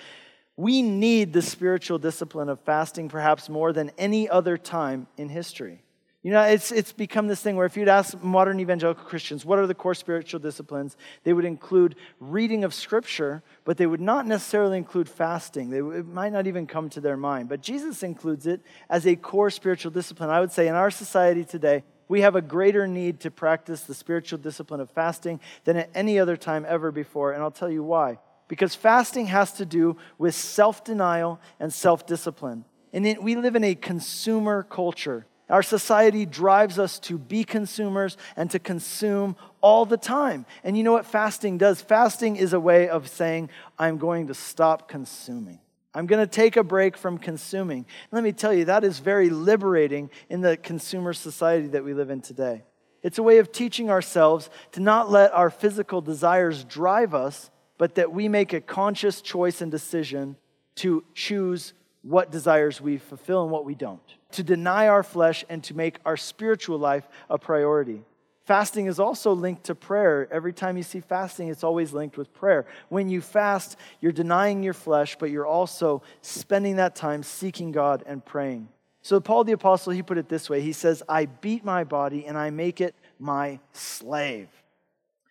we 0.57 0.83
need 0.83 1.33
the 1.33 1.43
spiritual 1.43 1.99
discipline 1.99 2.49
of 2.49 2.61
fasting 2.61 3.09
perhaps 3.09 3.49
more 3.49 3.73
than 3.73 3.91
any 3.99 4.29
other 4.29 4.57
time 4.57 5.07
in 5.17 5.29
history. 5.29 5.83
You 6.29 6.35
know, 6.35 6.43
it's, 6.43 6.73
it's 6.73 6.93
become 6.93 7.27
this 7.27 7.41
thing 7.41 7.57
where 7.57 7.65
if 7.65 7.75
you'd 7.75 7.89
ask 7.89 8.23
modern 8.23 8.61
evangelical 8.61 9.03
Christians, 9.03 9.47
what 9.47 9.59
are 9.59 9.67
the 9.67 9.75
core 9.75 9.95
spiritual 9.95 10.41
disciplines? 10.41 10.95
They 11.25 11.33
would 11.33 11.47
include 11.47 11.95
reading 12.21 12.65
of 12.65 12.75
Scripture, 12.75 13.43
but 13.65 13.79
they 13.79 13.87
would 13.87 14.03
not 14.03 14.27
necessarily 14.27 14.77
include 14.77 15.09
fasting. 15.09 15.71
They, 15.71 15.79
it 15.79 16.07
might 16.07 16.35
not 16.35 16.47
even 16.47 16.67
come 16.67 16.91
to 16.91 17.01
their 17.01 17.17
mind. 17.17 17.49
But 17.49 17.63
Jesus 17.63 18.03
includes 18.03 18.47
it 18.47 18.61
as 18.91 19.07
a 19.07 19.17
core 19.17 19.49
spiritual 19.49 19.91
discipline. 19.91 20.29
I 20.29 20.41
would 20.41 20.53
say 20.53 20.69
in 20.69 20.75
our 20.75 20.91
society 20.91 21.47
today, 21.47 21.83
we 22.09 22.21
have 22.21 22.37
a 22.37 22.43
greater 22.43 22.87
need 22.87 23.21
to 23.21 23.31
practice 23.31 23.81
the 23.85 23.95
spiritual 23.95 24.39
discipline 24.39 24.81
of 24.81 24.91
fasting 24.91 25.41
than 25.65 25.79
at 25.79 25.89
any 25.95 26.19
other 26.19 26.37
time 26.37 26.67
ever 26.69 26.93
before. 26.93 27.33
And 27.33 27.43
I'll 27.43 27.51
tell 27.51 27.71
you 27.71 27.83
why. 27.83 28.19
Because 28.49 28.75
fasting 28.75 29.29
has 29.29 29.55
to 29.55 29.65
do 29.65 29.97
with 30.19 30.35
self 30.35 30.85
denial 30.85 31.41
and 31.59 31.73
self 31.73 32.07
discipline. 32.07 32.67
And 32.93 33.07
it, 33.07 33.23
we 33.23 33.35
live 33.35 33.57
in 33.57 33.65
a 33.65 33.75
consumer 33.75 34.63
culture. 34.63 35.25
Our 35.51 35.63
society 35.63 36.27
drives 36.27 36.79
us 36.79 36.99
to 37.01 37.17
be 37.17 37.43
consumers 37.43 38.17
and 38.37 38.51
to 38.51 38.59
consume 38.59 39.37
all 39.61 39.87
the 39.87 39.97
time. 39.97 40.45
And 40.63 40.77
you 40.77 40.83
know 40.83 40.93
what 40.93 41.07
fasting 41.07 41.59
does? 41.59 41.81
Fasting 41.81 42.37
is 42.37 42.53
a 42.53 42.61
way 42.61 42.89
of 42.89 43.09
saying, 43.09 43.51
I'm 43.79 43.99
going 43.99 44.27
to 44.27 44.35
stop 44.35 44.89
consuming. 44.89 45.61
I'm 45.95 46.07
going 46.07 46.21
to 46.21 46.31
take 46.31 46.57
a 46.57 46.63
break 46.63 46.97
from 46.97 47.19
consuming. 47.19 47.87
Let 48.13 48.23
me 48.23 48.33
tell 48.33 48.53
you, 48.53 48.67
that 48.67 48.85
is 48.85 48.99
very 48.99 49.31
liberating 49.31 50.11
in 50.29 50.43
the 50.43 50.57
consumer 50.57 51.13
society 51.15 51.69
that 51.69 51.83
we 51.83 51.95
live 51.95 52.11
in 52.11 52.21
today. 52.21 52.65
It's 53.03 53.19
a 53.19 53.23
way 53.23 53.39
of 53.39 53.53
teaching 53.53 53.91
ourselves 53.91 54.51
to 54.73 54.81
not 54.81 55.11
let 55.11 55.33
our 55.33 55.51
physical 55.51 56.01
desires 56.01 56.63
drive 56.65 57.15
us, 57.15 57.51
but 57.79 57.95
that 57.95 58.13
we 58.13 58.29
make 58.29 58.53
a 58.53 58.61
conscious 58.61 59.23
choice 59.23 59.63
and 59.63 59.71
decision 59.71 60.37
to 60.77 61.05
choose 61.15 61.73
what 62.03 62.31
desires 62.31 62.81
we 62.81 62.99
fulfill 62.99 63.43
and 63.43 63.51
what 63.51 63.65
we 63.65 63.75
don't 63.75 64.01
to 64.33 64.43
deny 64.43 64.89
our 64.89 65.03
flesh 65.03 65.45
and 65.49 65.65
to 65.65 65.75
make 65.75 65.99
our 66.05 66.17
spiritual 66.17 66.79
life 66.79 67.09
a 67.31 67.39
priority. 67.39 68.03
Fasting 68.45 68.87
is 68.87 68.99
also 68.99 69.35
linked 69.35 69.65
to 69.65 69.75
prayer. 69.75 70.27
Every 70.31 70.55
time 70.55 70.79
you 70.79 70.83
see 70.83 71.01
fasting, 71.01 71.49
it's 71.49 71.65
always 71.65 71.93
linked 71.93 72.17
with 72.17 72.33
prayer. 72.33 72.67
When 72.89 73.11
you 73.11 73.21
fast, 73.21 73.77
you're 74.01 74.13
denying 74.13 74.63
your 74.63 74.73
flesh, 74.73 75.17
but 75.19 75.31
you're 75.31 75.47
also 75.47 76.03
spending 76.23 76.77
that 76.77 76.97
time 76.97 77.23
seeking 77.23 77.73
God 77.73 78.03
and 78.07 78.25
praying. 78.25 78.69
So, 79.03 79.21
Paul 79.21 79.45
the 79.45 79.53
Apostle, 79.53 79.93
he 79.93 80.03
put 80.03 80.19
it 80.19 80.29
this 80.29 80.49
way 80.49 80.61
He 80.63 80.73
says, 80.73 81.03
I 81.09 81.27
beat 81.27 81.65
my 81.65 81.85
body 81.85 82.27
and 82.27 82.39
I 82.39 82.49
make 82.51 82.81
it 82.81 82.95
my 83.19 83.61
slave. 83.73 84.49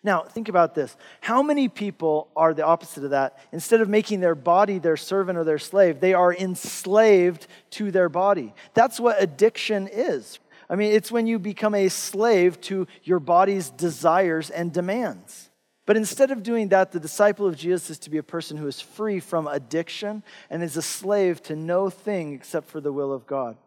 Now, 0.07 0.21
think 0.21 0.47
about 0.47 0.73
this. 0.73 0.95
How 1.19 1.43
many 1.43 1.67
people 1.67 2.29
are 2.33 2.53
the 2.53 2.63
opposite 2.63 3.03
of 3.03 3.09
that? 3.09 3.37
Instead 3.51 3.81
of 3.81 3.89
making 3.89 4.21
their 4.21 4.35
body 4.35 4.79
their 4.79 4.95
servant 4.95 5.37
or 5.37 5.43
their 5.43 5.59
slave, 5.59 5.99
they 5.99 6.13
are 6.13 6.33
enslaved 6.33 7.45
to 7.71 7.91
their 7.91 8.07
body. 8.07 8.53
That's 8.73 9.01
what 9.01 9.21
addiction 9.21 9.89
is. 9.91 10.39
I 10.69 10.77
mean, 10.77 10.93
it's 10.93 11.11
when 11.11 11.27
you 11.27 11.39
become 11.39 11.75
a 11.75 11.89
slave 11.89 12.61
to 12.61 12.87
your 13.03 13.19
body's 13.19 13.69
desires 13.69 14.49
and 14.49 14.71
demands. 14.71 15.49
But 15.85 15.97
instead 15.97 16.31
of 16.31 16.41
doing 16.41 16.69
that, 16.69 16.93
the 16.93 17.01
disciple 17.01 17.45
of 17.45 17.57
Jesus 17.57 17.89
is 17.89 17.99
to 17.99 18.09
be 18.09 18.17
a 18.17 18.23
person 18.23 18.55
who 18.55 18.67
is 18.67 18.79
free 18.79 19.19
from 19.19 19.45
addiction 19.45 20.23
and 20.49 20.63
is 20.63 20.77
a 20.77 20.81
slave 20.81 21.43
to 21.43 21.55
no 21.57 21.89
thing 21.89 22.33
except 22.33 22.69
for 22.69 22.79
the 22.79 22.93
will 22.93 23.11
of 23.11 23.27
God. 23.27 23.57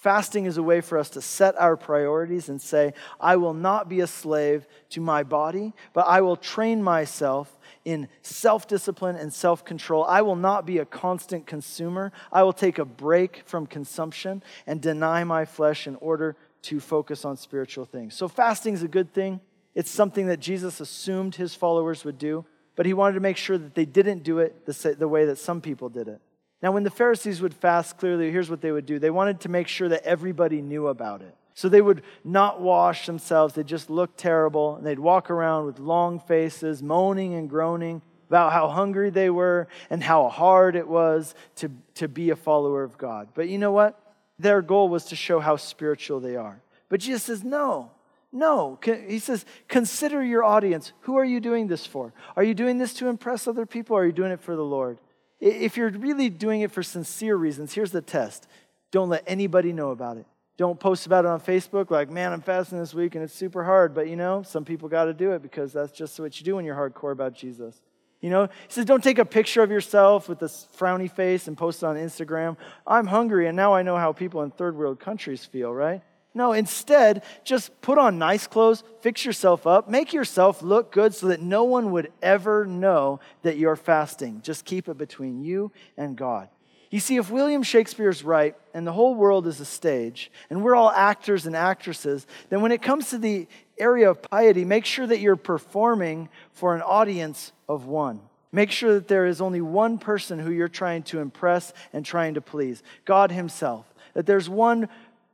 Fasting 0.00 0.46
is 0.46 0.56
a 0.56 0.62
way 0.62 0.80
for 0.80 0.96
us 0.96 1.10
to 1.10 1.20
set 1.20 1.60
our 1.60 1.76
priorities 1.76 2.48
and 2.48 2.60
say, 2.60 2.94
I 3.20 3.36
will 3.36 3.52
not 3.52 3.86
be 3.86 4.00
a 4.00 4.06
slave 4.06 4.66
to 4.90 5.00
my 5.00 5.22
body, 5.22 5.74
but 5.92 6.06
I 6.06 6.22
will 6.22 6.36
train 6.36 6.82
myself 6.82 7.58
in 7.84 8.08
self 8.22 8.66
discipline 8.66 9.16
and 9.16 9.30
self 9.30 9.62
control. 9.62 10.04
I 10.04 10.22
will 10.22 10.36
not 10.36 10.64
be 10.64 10.78
a 10.78 10.86
constant 10.86 11.46
consumer. 11.46 12.12
I 12.32 12.44
will 12.44 12.54
take 12.54 12.78
a 12.78 12.84
break 12.86 13.42
from 13.44 13.66
consumption 13.66 14.42
and 14.66 14.80
deny 14.80 15.22
my 15.24 15.44
flesh 15.44 15.86
in 15.86 15.96
order 15.96 16.34
to 16.62 16.80
focus 16.80 17.26
on 17.26 17.36
spiritual 17.36 17.84
things. 17.84 18.14
So, 18.14 18.26
fasting 18.26 18.72
is 18.72 18.82
a 18.82 18.88
good 18.88 19.12
thing. 19.12 19.38
It's 19.74 19.90
something 19.90 20.28
that 20.28 20.40
Jesus 20.40 20.80
assumed 20.80 21.34
his 21.34 21.54
followers 21.54 22.06
would 22.06 22.16
do, 22.16 22.46
but 22.74 22.86
he 22.86 22.94
wanted 22.94 23.14
to 23.14 23.20
make 23.20 23.36
sure 23.36 23.58
that 23.58 23.74
they 23.74 23.84
didn't 23.84 24.22
do 24.22 24.38
it 24.38 24.64
the 24.64 25.08
way 25.08 25.26
that 25.26 25.36
some 25.36 25.60
people 25.60 25.90
did 25.90 26.08
it. 26.08 26.22
Now, 26.62 26.72
when 26.72 26.82
the 26.82 26.90
Pharisees 26.90 27.40
would 27.40 27.54
fast, 27.54 27.96
clearly, 27.98 28.30
here's 28.30 28.50
what 28.50 28.60
they 28.60 28.72
would 28.72 28.86
do 28.86 28.98
they 28.98 29.10
wanted 29.10 29.40
to 29.40 29.48
make 29.48 29.68
sure 29.68 29.88
that 29.88 30.04
everybody 30.04 30.60
knew 30.60 30.88
about 30.88 31.22
it. 31.22 31.34
So 31.54 31.68
they 31.68 31.82
would 31.82 32.02
not 32.24 32.60
wash 32.60 33.06
themselves, 33.06 33.54
they 33.54 33.64
just 33.64 33.90
look 33.90 34.16
terrible, 34.16 34.76
and 34.76 34.86
they'd 34.86 34.98
walk 34.98 35.30
around 35.30 35.66
with 35.66 35.78
long 35.78 36.20
faces, 36.20 36.82
moaning 36.82 37.34
and 37.34 37.50
groaning 37.50 38.02
about 38.28 38.52
how 38.52 38.68
hungry 38.68 39.10
they 39.10 39.28
were 39.28 39.66
and 39.90 40.02
how 40.02 40.28
hard 40.28 40.76
it 40.76 40.86
was 40.86 41.34
to, 41.56 41.70
to 41.94 42.06
be 42.06 42.30
a 42.30 42.36
follower 42.36 42.84
of 42.84 42.96
God. 42.96 43.28
But 43.34 43.48
you 43.48 43.58
know 43.58 43.72
what? 43.72 44.00
Their 44.38 44.62
goal 44.62 44.88
was 44.88 45.06
to 45.06 45.16
show 45.16 45.40
how 45.40 45.56
spiritual 45.56 46.20
they 46.20 46.36
are. 46.36 46.62
But 46.88 47.00
Jesus 47.00 47.24
says, 47.24 47.42
no, 47.42 47.90
no. 48.32 48.78
He 48.84 49.18
says, 49.18 49.44
consider 49.66 50.22
your 50.22 50.44
audience. 50.44 50.92
Who 51.00 51.16
are 51.16 51.24
you 51.24 51.40
doing 51.40 51.66
this 51.66 51.84
for? 51.84 52.12
Are 52.36 52.44
you 52.44 52.54
doing 52.54 52.78
this 52.78 52.94
to 52.94 53.08
impress 53.08 53.48
other 53.48 53.66
people 53.66 53.96
or 53.96 54.02
are 54.02 54.06
you 54.06 54.12
doing 54.12 54.32
it 54.32 54.40
for 54.40 54.54
the 54.54 54.64
Lord? 54.64 54.98
If 55.40 55.76
you're 55.76 55.90
really 55.90 56.28
doing 56.28 56.60
it 56.60 56.70
for 56.70 56.82
sincere 56.82 57.36
reasons, 57.36 57.72
here's 57.72 57.92
the 57.92 58.02
test 58.02 58.46
don't 58.90 59.08
let 59.08 59.22
anybody 59.26 59.72
know 59.72 59.90
about 59.90 60.16
it. 60.16 60.26
Don't 60.56 60.78
post 60.78 61.06
about 61.06 61.24
it 61.24 61.28
on 61.28 61.40
Facebook 61.40 61.90
like, 61.90 62.10
man, 62.10 62.32
I'm 62.32 62.42
fasting 62.42 62.78
this 62.78 62.92
week 62.92 63.14
and 63.14 63.24
it's 63.24 63.32
super 63.32 63.64
hard. 63.64 63.94
But 63.94 64.08
you 64.08 64.16
know, 64.16 64.42
some 64.42 64.64
people 64.64 64.88
got 64.88 65.04
to 65.04 65.14
do 65.14 65.32
it 65.32 65.42
because 65.42 65.72
that's 65.72 65.92
just 65.92 66.20
what 66.20 66.38
you 66.38 66.44
do 66.44 66.56
when 66.56 66.64
you're 66.64 66.76
hardcore 66.76 67.12
about 67.12 67.34
Jesus. 67.34 67.80
You 68.20 68.28
know, 68.28 68.44
he 68.44 68.50
says, 68.68 68.84
don't 68.84 69.02
take 69.02 69.18
a 69.18 69.24
picture 69.24 69.62
of 69.62 69.70
yourself 69.70 70.28
with 70.28 70.38
this 70.38 70.68
frowny 70.76 71.10
face 71.10 71.48
and 71.48 71.56
post 71.56 71.82
it 71.82 71.86
on 71.86 71.96
Instagram. 71.96 72.58
I'm 72.86 73.06
hungry 73.06 73.46
and 73.46 73.56
now 73.56 73.72
I 73.72 73.82
know 73.82 73.96
how 73.96 74.12
people 74.12 74.42
in 74.42 74.50
third 74.50 74.76
world 74.76 75.00
countries 75.00 75.46
feel, 75.46 75.72
right? 75.72 76.02
No, 76.32 76.52
instead, 76.52 77.24
just 77.44 77.80
put 77.80 77.98
on 77.98 78.18
nice 78.18 78.46
clothes, 78.46 78.84
fix 79.00 79.24
yourself 79.24 79.66
up, 79.66 79.88
make 79.88 80.12
yourself 80.12 80.62
look 80.62 80.92
good 80.92 81.12
so 81.14 81.26
that 81.28 81.40
no 81.40 81.64
one 81.64 81.90
would 81.90 82.12
ever 82.22 82.64
know 82.64 83.18
that 83.42 83.56
you're 83.56 83.76
fasting. 83.76 84.40
Just 84.42 84.64
keep 84.64 84.88
it 84.88 84.96
between 84.96 85.42
you 85.42 85.72
and 85.96 86.16
God. 86.16 86.48
You 86.90 86.98
see, 86.98 87.16
if 87.16 87.30
William 87.30 87.62
Shakespeare's 87.62 88.24
right 88.24 88.56
and 88.74 88.86
the 88.86 88.92
whole 88.92 89.14
world 89.14 89.46
is 89.46 89.60
a 89.60 89.64
stage 89.64 90.30
and 90.50 90.62
we're 90.62 90.74
all 90.74 90.90
actors 90.90 91.46
and 91.46 91.56
actresses, 91.56 92.26
then 92.48 92.62
when 92.62 92.72
it 92.72 92.82
comes 92.82 93.10
to 93.10 93.18
the 93.18 93.46
area 93.78 94.10
of 94.10 94.22
piety, 94.22 94.64
make 94.64 94.84
sure 94.84 95.06
that 95.06 95.20
you're 95.20 95.36
performing 95.36 96.28
for 96.52 96.74
an 96.74 96.82
audience 96.82 97.52
of 97.68 97.86
one. 97.86 98.20
Make 98.52 98.72
sure 98.72 98.94
that 98.94 99.06
there 99.06 99.26
is 99.26 99.40
only 99.40 99.60
one 99.60 99.98
person 99.98 100.40
who 100.40 100.50
you're 100.50 100.68
trying 100.68 101.04
to 101.04 101.20
impress 101.20 101.72
and 101.92 102.04
trying 102.04 102.34
to 102.34 102.40
please 102.40 102.82
God 103.04 103.30
Himself. 103.30 103.86
That 104.14 104.26
there's 104.26 104.48
one 104.48 104.88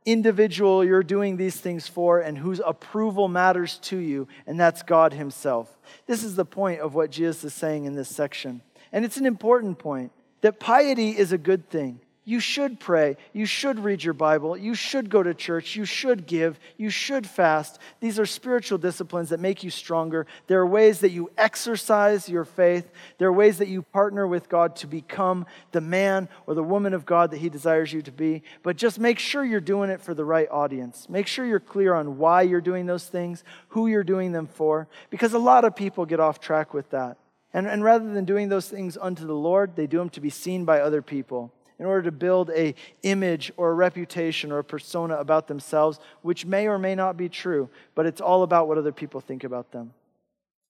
individual 0.07 0.85
you're 0.85 1.03
doing 1.03 1.35
these 1.35 1.57
things 1.57 1.87
for 1.87 2.19
and 2.21 2.37
whose 2.37 2.61
approval 2.65 3.27
matters 3.27 3.77
to 3.79 3.97
you, 3.97 4.27
and 4.47 4.59
that's 4.59 4.81
God 4.81 5.13
Himself. 5.13 5.77
This 6.07 6.23
is 6.23 6.35
the 6.35 6.45
point 6.45 6.79
of 6.79 6.95
what 6.95 7.11
Jesus 7.11 7.43
is 7.43 7.53
saying 7.53 7.85
in 7.85 7.93
this 7.93 8.09
section. 8.09 8.61
And 8.91 9.03
it's 9.03 9.17
an 9.17 9.25
important 9.25 9.77
point 9.77 10.11
that 10.41 10.59
piety 10.59 11.09
is 11.09 11.31
a 11.33 11.37
good 11.37 11.69
thing. 11.69 11.99
You 12.27 12.41
should 12.41 12.81
pray. 12.81 13.15
You 13.31 13.45
should 13.45 13.79
read 13.79 14.03
your 14.03 14.13
Bible. 14.13 14.57
You 14.57 14.75
should 14.75 15.09
go 15.09 15.23
to 15.23 15.33
church. 15.33 15.77
You 15.77 15.85
should 15.85 16.27
give. 16.27 16.59
You 16.75 16.89
should 16.89 17.25
fast. 17.25 17.79
These 18.01 18.19
are 18.19 18.25
spiritual 18.25 18.79
disciplines 18.79 19.29
that 19.29 19.39
make 19.39 19.63
you 19.63 19.69
stronger. 19.69 20.27
There 20.47 20.59
are 20.59 20.67
ways 20.67 20.99
that 20.99 21.11
you 21.11 21.31
exercise 21.37 22.27
your 22.27 22.43
faith. 22.43 22.91
There 23.17 23.29
are 23.29 23.33
ways 23.33 23.59
that 23.59 23.69
you 23.69 23.81
partner 23.81 24.27
with 24.27 24.49
God 24.49 24.75
to 24.75 24.87
become 24.87 25.45
the 25.71 25.79
man 25.79 26.27
or 26.47 26.53
the 26.53 26.63
woman 26.63 26.93
of 26.93 27.05
God 27.05 27.31
that 27.31 27.37
He 27.37 27.47
desires 27.47 27.93
you 27.93 28.01
to 28.01 28.11
be. 28.11 28.43
But 28.61 28.75
just 28.75 28.99
make 28.99 29.19
sure 29.19 29.45
you're 29.45 29.61
doing 29.61 29.89
it 29.89 30.01
for 30.01 30.13
the 30.13 30.25
right 30.25 30.49
audience. 30.51 31.07
Make 31.07 31.27
sure 31.27 31.45
you're 31.45 31.61
clear 31.61 31.93
on 31.93 32.17
why 32.17 32.41
you're 32.41 32.59
doing 32.59 32.87
those 32.87 33.05
things, 33.05 33.45
who 33.69 33.87
you're 33.87 34.03
doing 34.03 34.33
them 34.33 34.47
for, 34.47 34.89
because 35.09 35.31
a 35.31 35.39
lot 35.39 35.63
of 35.63 35.77
people 35.77 36.05
get 36.05 36.19
off 36.19 36.41
track 36.41 36.73
with 36.73 36.89
that. 36.89 37.19
And, 37.53 37.67
and 37.67 37.85
rather 37.85 38.11
than 38.11 38.25
doing 38.25 38.49
those 38.49 38.67
things 38.67 38.97
unto 38.99 39.25
the 39.25 39.33
Lord, 39.33 39.77
they 39.77 39.87
do 39.87 39.99
them 39.99 40.09
to 40.09 40.19
be 40.19 40.29
seen 40.29 40.65
by 40.65 40.81
other 40.81 41.01
people 41.01 41.53
in 41.79 41.85
order 41.85 42.03
to 42.03 42.11
build 42.11 42.49
a 42.51 42.73
image 43.03 43.51
or 43.57 43.71
a 43.71 43.73
reputation 43.73 44.51
or 44.51 44.59
a 44.59 44.63
persona 44.63 45.15
about 45.15 45.47
themselves 45.47 45.99
which 46.21 46.45
may 46.45 46.67
or 46.67 46.79
may 46.79 46.95
not 46.95 47.17
be 47.17 47.29
true 47.29 47.69
but 47.95 48.05
it's 48.05 48.21
all 48.21 48.43
about 48.43 48.67
what 48.67 48.77
other 48.77 48.91
people 48.91 49.21
think 49.21 49.43
about 49.43 49.71
them. 49.71 49.93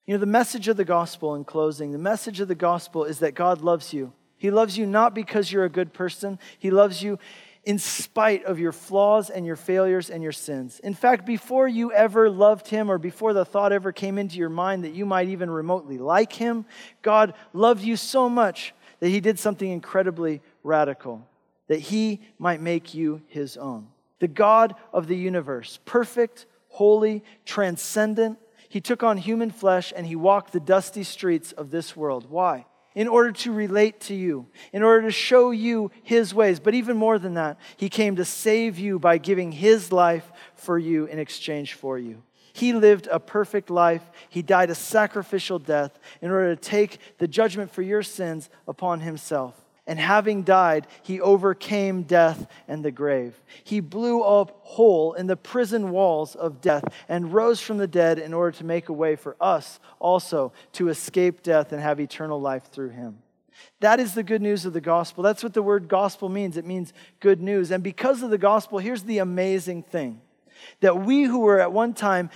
You 0.06 0.14
know 0.14 0.20
the 0.20 0.26
message 0.26 0.68
of 0.68 0.78
the 0.78 0.86
gospel 0.86 1.36
in 1.36 1.44
closing 1.44 1.92
the 1.92 1.98
message 1.98 2.40
of 2.40 2.48
the 2.48 2.56
gospel 2.56 3.04
is 3.04 3.20
that 3.20 3.36
god 3.36 3.62
loves 3.62 3.94
you. 3.94 4.14
He 4.38 4.52
loves 4.52 4.78
you 4.78 4.86
not 4.86 5.16
because 5.16 5.52
you're 5.52 5.66
a 5.66 5.70
good 5.70 5.94
person. 5.94 6.40
He 6.60 6.70
loves 6.70 7.02
you 7.02 7.18
in 7.68 7.80
spite 7.80 8.46
of 8.46 8.60
your 8.60 8.72
flaws 8.72 9.30
and 9.30 9.46
your 9.46 9.58
failures 9.58 10.10
and 10.10 10.24
your 10.24 10.32
sins. 10.32 10.80
In 10.86 10.94
fact, 10.94 11.26
before 11.26 11.68
you 11.68 11.92
ever 11.92 12.30
loved 12.30 12.70
him 12.70 12.90
or 12.90 12.98
before 12.98 13.34
the 13.34 13.44
thought 13.44 13.74
ever 13.74 13.92
came 13.92 14.18
into 14.18 14.38
your 14.38 14.50
mind 14.50 14.86
that 14.86 14.94
you 14.94 15.06
might 15.06 15.28
even 15.28 15.50
remotely 15.50 15.98
like 15.98 16.32
him, 16.32 16.66
God 17.02 17.34
loved 17.52 17.84
you 17.84 17.98
so 17.98 18.30
much 18.30 18.74
that 19.02 19.10
he 19.10 19.20
did 19.20 19.38
something 19.38 19.70
incredibly 19.70 20.42
radical, 20.68 21.28
that 21.68 21.80
he 21.80 22.22
might 22.38 22.62
make 22.62 22.94
you 22.94 23.22
his 23.28 23.58
own. 23.58 23.88
The 24.20 24.28
God 24.28 24.76
of 24.94 25.08
the 25.08 25.18
universe, 25.18 25.80
perfect, 25.86 26.46
holy, 26.70 27.24
transcendent, 27.46 28.38
he 28.70 28.82
took 28.82 29.02
on 29.02 29.18
human 29.18 29.52
flesh 29.52 29.94
and 29.96 30.06
he 30.06 30.16
walked 30.16 30.52
the 30.52 30.60
dusty 30.60 31.04
streets 31.04 31.52
of 31.52 31.72
this 31.72 31.96
world. 31.96 32.30
Why? 32.30 32.66
In 32.96 33.08
order 33.08 33.32
to 33.32 33.52
relate 33.52 34.02
to 34.02 34.16
you, 34.16 34.48
in 34.74 34.82
order 34.84 35.04
to 35.04 35.12
show 35.12 35.52
you 35.52 35.92
his 36.04 36.34
ways. 36.34 36.60
But 36.60 36.74
even 36.74 36.98
more 36.98 37.20
than 37.20 37.36
that, 37.36 37.60
he 37.78 37.90
came 37.90 38.16
to 38.16 38.26
save 38.26 38.80
you 38.80 39.00
by 39.00 39.20
giving 39.20 39.52
his 39.52 39.92
life 39.92 40.32
for 40.56 40.80
you 40.80 41.06
in 41.06 41.20
exchange 41.20 41.74
for 41.74 42.00
you. 42.00 42.24
He 42.54 42.74
lived 42.74 43.08
a 43.12 43.20
perfect 43.20 43.70
life. 43.70 44.02
He 44.30 44.42
died 44.42 44.72
a 44.72 44.76
sacrificial 44.76 45.60
death 45.60 46.00
in 46.24 46.32
order 46.32 46.56
to 46.56 46.62
take 46.62 46.98
the 47.20 47.28
judgment 47.28 47.72
for 47.72 47.84
your 47.84 48.02
sins 48.02 48.50
upon 48.68 49.02
himself. 49.02 49.54
And 49.88 49.98
having 49.98 50.44
died, 50.44 50.86
he 51.02 51.22
overcame 51.22 52.04
death 52.04 52.46
and 52.68 52.84
the 52.84 52.92
grave. 52.92 53.42
He 53.64 53.80
blew 53.80 54.22
a 54.22 54.44
hole 54.44 55.14
in 55.14 55.28
the 55.28 55.38
prison 55.38 55.92
walls 55.92 56.36
of 56.36 56.60
death 56.60 56.84
and 57.08 57.34
rose 57.34 57.62
from 57.62 57.78
the 57.78 57.88
dead 57.88 58.20
in 58.20 58.34
order 58.34 58.52
to 58.58 58.66
make 58.66 58.90
a 58.90 58.94
way 58.94 59.16
for 59.16 59.38
us 59.40 59.80
also 60.00 60.52
to 60.74 60.90
escape 60.90 61.42
death 61.42 61.72
and 61.72 61.82
have 61.82 62.02
eternal 62.02 62.40
life 62.40 62.70
through 62.70 62.90
him. 62.90 63.20
That 63.80 64.02
is 64.02 64.14
the 64.14 64.24
good 64.24 64.42
news 64.42 64.66
of 64.66 64.74
the 64.74 64.82
gospel. 64.82 65.24
That's 65.24 65.42
what 65.42 65.54
the 65.54 65.64
word 65.64 65.88
gospel 65.88 66.28
means. 66.28 66.58
It 66.58 66.66
means 66.66 66.92
good 67.22 67.42
news. 67.42 67.72
And 67.72 67.82
because 67.82 68.22
of 68.22 68.30
the 68.30 68.38
gospel, 68.38 68.80
here's 68.80 69.04
the 69.04 69.20
amazing 69.20 69.84
thing 69.84 70.22
that 70.82 71.06
we 71.06 71.24
who 71.24 71.40
were 71.40 71.62
at 71.62 71.72
one 71.72 71.94
time 71.94 72.30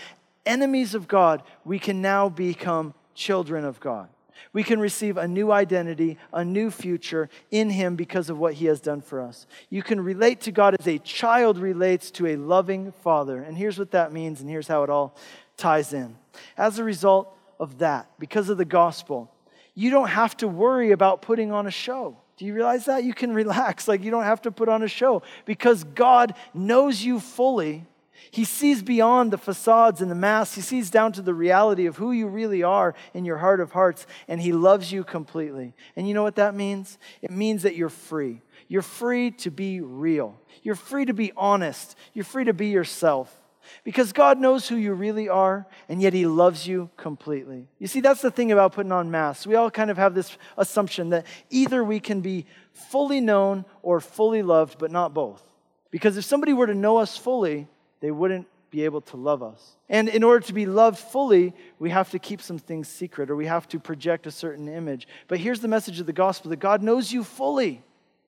enemies 0.46 0.96
of 0.96 1.08
God, 1.08 1.44
we 1.66 1.80
can 1.80 2.02
now 2.02 2.30
become 2.30 2.94
children 3.14 3.66
of 3.66 3.80
God. 3.80 4.10
We 4.54 4.64
can 4.64 4.80
receive 4.80 5.18
a 5.18 5.28
new 5.28 5.52
identity, 5.52 6.18
a 6.34 6.44
new 6.44 6.72
future 6.72 7.30
in 7.50 7.70
Him 7.70 7.96
because 7.96 8.30
of 8.30 8.38
what 8.38 8.56
He 8.56 8.66
has 8.66 8.82
done 8.82 9.02
for 9.02 9.22
us. 9.22 9.48
You 9.70 9.84
can 9.84 10.02
relate 10.02 10.42
to 10.42 10.52
God 10.52 10.76
as 10.80 10.88
a 10.88 10.98
child 11.00 11.58
relates 11.58 12.12
to 12.12 12.28
a 12.28 12.36
loving 12.36 12.92
father. 13.04 13.42
And 13.42 13.58
here's 13.58 13.80
what 13.80 13.92
that 13.92 14.12
means, 14.12 14.42
and 14.42 14.50
here's 14.50 14.68
how 14.68 14.84
it 14.84 14.90
all 14.90 15.16
ties 15.58 15.94
in. 15.94 16.18
As 16.58 16.80
a 16.80 16.84
result 16.84 17.36
of 17.60 17.80
that, 17.80 18.10
because 18.20 18.50
of 18.50 18.58
the 18.58 18.66
gospel, 18.66 19.32
you 19.74 19.90
don't 19.90 20.10
have 20.10 20.36
to 20.38 20.48
worry 20.48 20.92
about 20.92 21.22
putting 21.22 21.52
on 21.52 21.68
a 21.68 21.72
show. 21.72 22.18
Do 22.38 22.46
you 22.46 22.54
realize 22.54 22.86
that? 22.86 23.04
You 23.04 23.14
can 23.14 23.34
relax. 23.36 23.88
Like, 23.88 24.04
you 24.04 24.12
don't 24.12 24.24
have 24.24 24.42
to 24.44 24.52
put 24.52 24.70
on 24.70 24.84
a 24.84 24.88
show 24.88 25.22
because 25.46 25.84
God 25.84 26.34
knows 26.54 27.04
you 27.04 27.20
fully 27.20 27.86
he 28.30 28.46
sees 28.46 28.84
beyond 28.84 29.32
the 29.32 29.38
facades 29.38 30.02
and 30.02 30.12
the 30.12 30.16
masks. 30.16 30.56
He 30.56 30.62
sees 30.62 30.90
down 30.92 31.12
to 31.14 31.22
the 31.22 31.34
reality 31.34 31.86
of 31.86 31.98
who 31.98 32.12
you 32.12 32.28
really 32.28 32.62
are 32.62 32.94
in 33.14 33.26
your 33.26 33.38
heart 33.38 33.60
of 33.60 33.72
hearts, 33.72 34.06
and 34.28 34.40
He 34.40 34.54
loves 34.54 34.92
you 34.92 35.04
completely. 35.04 35.74
And 35.96 36.08
you 36.08 36.14
know 36.14 36.24
what 36.24 36.36
that 36.36 36.54
means? 36.54 37.00
It 37.22 37.32
means 37.32 37.64
that 37.64 37.76
you're 37.76 37.90
free. 37.90 38.42
You're 38.68 38.84
free 38.84 39.32
to 39.32 39.50
be 39.50 39.82
real. 39.82 40.40
You're 40.62 40.76
free 40.76 41.06
to 41.06 41.14
be 41.14 41.34
honest. 41.36 41.98
You're 42.14 42.26
free 42.26 42.46
to 42.46 42.54
be 42.54 42.68
yourself. 42.68 43.38
Because 43.84 44.12
God 44.12 44.40
knows 44.40 44.68
who 44.68 44.76
you 44.76 44.94
really 44.94 45.30
are, 45.30 45.68
and 45.90 46.02
yet 46.02 46.14
He 46.14 46.26
loves 46.26 46.68
you 46.68 46.90
completely. 46.98 47.68
You 47.80 47.88
see, 47.88 48.02
that's 48.02 48.22
the 48.22 48.32
thing 48.32 48.52
about 48.52 48.74
putting 48.74 48.92
on 48.92 49.12
masks. 49.12 49.48
We 49.48 49.56
all 49.56 49.72
kind 49.72 49.92
of 49.92 49.98
have 49.98 50.14
this 50.14 50.38
assumption 50.58 51.10
that 51.10 51.26
either 51.50 51.84
we 51.84 52.00
can 52.00 52.22
be 52.22 52.46
fully 52.72 53.20
known 53.20 53.66
or 53.82 54.00
fully 54.00 54.42
loved, 54.42 54.78
but 54.78 54.92
not 54.92 55.14
both. 55.14 55.44
Because 55.90 56.16
if 56.16 56.24
somebody 56.24 56.54
were 56.54 56.68
to 56.68 56.74
know 56.74 56.98
us 56.98 57.18
fully, 57.18 57.68
they 58.02 58.12
wouldn't 58.12 58.48
be 58.72 58.86
able 58.86 59.02
to 59.02 59.18
love 59.18 59.44
us. 59.44 59.78
And 59.90 60.10
in 60.10 60.24
order 60.24 60.46
to 60.48 60.54
be 60.54 60.66
loved 60.66 60.98
fully, 60.98 61.54
we 61.78 61.90
have 61.90 62.10
to 62.12 62.20
keep 62.20 62.42
some 62.42 62.58
things 62.58 62.88
secret 62.88 63.30
or 63.30 63.36
we 63.36 63.46
have 63.46 63.68
to 63.70 63.80
project 63.80 64.28
a 64.28 64.32
certain 64.32 64.68
image. 64.68 65.08
But 65.28 65.40
here's 65.40 65.60
the 65.60 65.68
message 65.68 66.00
of 66.00 66.06
the 66.06 66.14
gospel 66.14 66.50
that 66.50 66.60
God 66.60 66.82
knows 66.82 67.12
you 67.12 67.24
fully, 67.24 67.84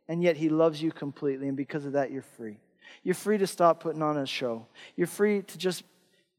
and 0.07 0.21
yet 0.21 0.37
He 0.37 0.49
loves 0.49 0.81
you 0.81 0.91
completely. 0.91 1.47
And 1.47 1.57
because 1.57 1.85
of 1.85 1.93
that, 1.93 2.11
you're 2.11 2.21
free. 2.21 2.57
You're 3.03 3.15
free 3.15 3.37
to 3.37 3.47
stop 3.47 3.79
putting 3.79 4.01
on 4.01 4.17
a 4.17 4.25
show, 4.25 4.67
you're 4.95 5.07
free 5.07 5.41
to 5.41 5.57
just 5.57 5.83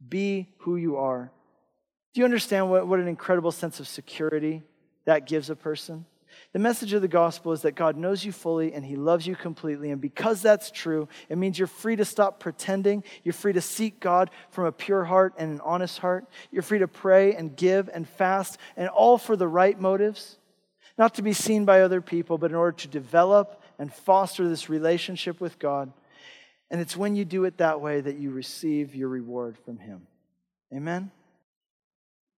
be 0.06 0.48
who 0.58 0.76
you 0.76 0.96
are. 0.96 1.30
Do 2.12 2.20
you 2.20 2.24
understand 2.24 2.70
what, 2.70 2.86
what 2.86 3.00
an 3.00 3.08
incredible 3.08 3.50
sense 3.50 3.80
of 3.80 3.88
security 3.88 4.62
that 5.04 5.26
gives 5.26 5.50
a 5.50 5.56
person? 5.56 6.04
The 6.52 6.58
message 6.58 6.92
of 6.92 7.02
the 7.02 7.08
gospel 7.08 7.52
is 7.52 7.62
that 7.62 7.74
God 7.74 7.96
knows 7.96 8.24
you 8.24 8.32
fully 8.32 8.72
and 8.72 8.84
he 8.84 8.96
loves 8.96 9.26
you 9.26 9.34
completely. 9.34 9.90
And 9.90 10.00
because 10.00 10.40
that's 10.40 10.70
true, 10.70 11.08
it 11.28 11.36
means 11.36 11.58
you're 11.58 11.66
free 11.66 11.96
to 11.96 12.04
stop 12.04 12.38
pretending. 12.40 13.02
You're 13.24 13.32
free 13.32 13.52
to 13.52 13.60
seek 13.60 14.00
God 14.00 14.30
from 14.50 14.64
a 14.64 14.72
pure 14.72 15.04
heart 15.04 15.34
and 15.36 15.52
an 15.52 15.60
honest 15.62 15.98
heart. 15.98 16.26
You're 16.50 16.62
free 16.62 16.78
to 16.78 16.88
pray 16.88 17.34
and 17.34 17.56
give 17.56 17.90
and 17.92 18.08
fast, 18.08 18.58
and 18.76 18.88
all 18.88 19.18
for 19.18 19.36
the 19.36 19.48
right 19.48 19.78
motives, 19.78 20.38
not 20.96 21.14
to 21.14 21.22
be 21.22 21.32
seen 21.32 21.64
by 21.64 21.80
other 21.80 22.00
people, 22.00 22.38
but 22.38 22.50
in 22.50 22.56
order 22.56 22.76
to 22.78 22.88
develop 22.88 23.60
and 23.78 23.92
foster 23.92 24.48
this 24.48 24.68
relationship 24.68 25.40
with 25.40 25.58
God. 25.58 25.92
And 26.70 26.80
it's 26.80 26.96
when 26.96 27.16
you 27.16 27.24
do 27.24 27.44
it 27.44 27.58
that 27.58 27.80
way 27.80 28.00
that 28.00 28.16
you 28.16 28.30
receive 28.30 28.94
your 28.94 29.08
reward 29.08 29.58
from 29.64 29.78
him. 29.78 30.06
Amen. 30.72 31.10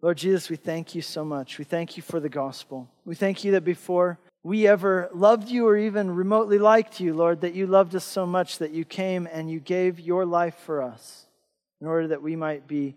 Lord 0.07 0.19
Jesus, 0.19 0.49
we 0.49 0.55
thank 0.55 0.95
you 0.95 1.03
so 1.03 1.25
much. 1.25 1.59
We 1.59 1.64
thank 1.64 1.97
you 1.97 2.03
for 2.05 2.21
the 2.21 2.29
gospel. 2.29 2.88
We 3.05 3.16
thank 3.16 3.42
you 3.42 3.51
that 3.51 3.64
before 3.64 4.21
we 4.45 4.69
ever 4.69 5.11
loved 5.12 5.49
you 5.49 5.66
or 5.66 5.77
even 5.77 6.12
remotely 6.12 6.61
liked 6.61 7.01
you, 7.01 7.12
Lord, 7.12 7.40
that 7.40 7.55
you 7.55 7.66
loved 7.66 7.92
us 7.97 8.05
so 8.05 8.25
much 8.25 8.59
that 8.59 8.71
you 8.71 8.85
came 8.85 9.27
and 9.27 9.51
you 9.51 9.59
gave 9.59 9.99
your 9.99 10.25
life 10.25 10.55
for 10.64 10.81
us 10.81 11.27
in 11.81 11.88
order 11.88 12.07
that 12.07 12.23
we 12.23 12.37
might 12.37 12.69
be 12.69 12.95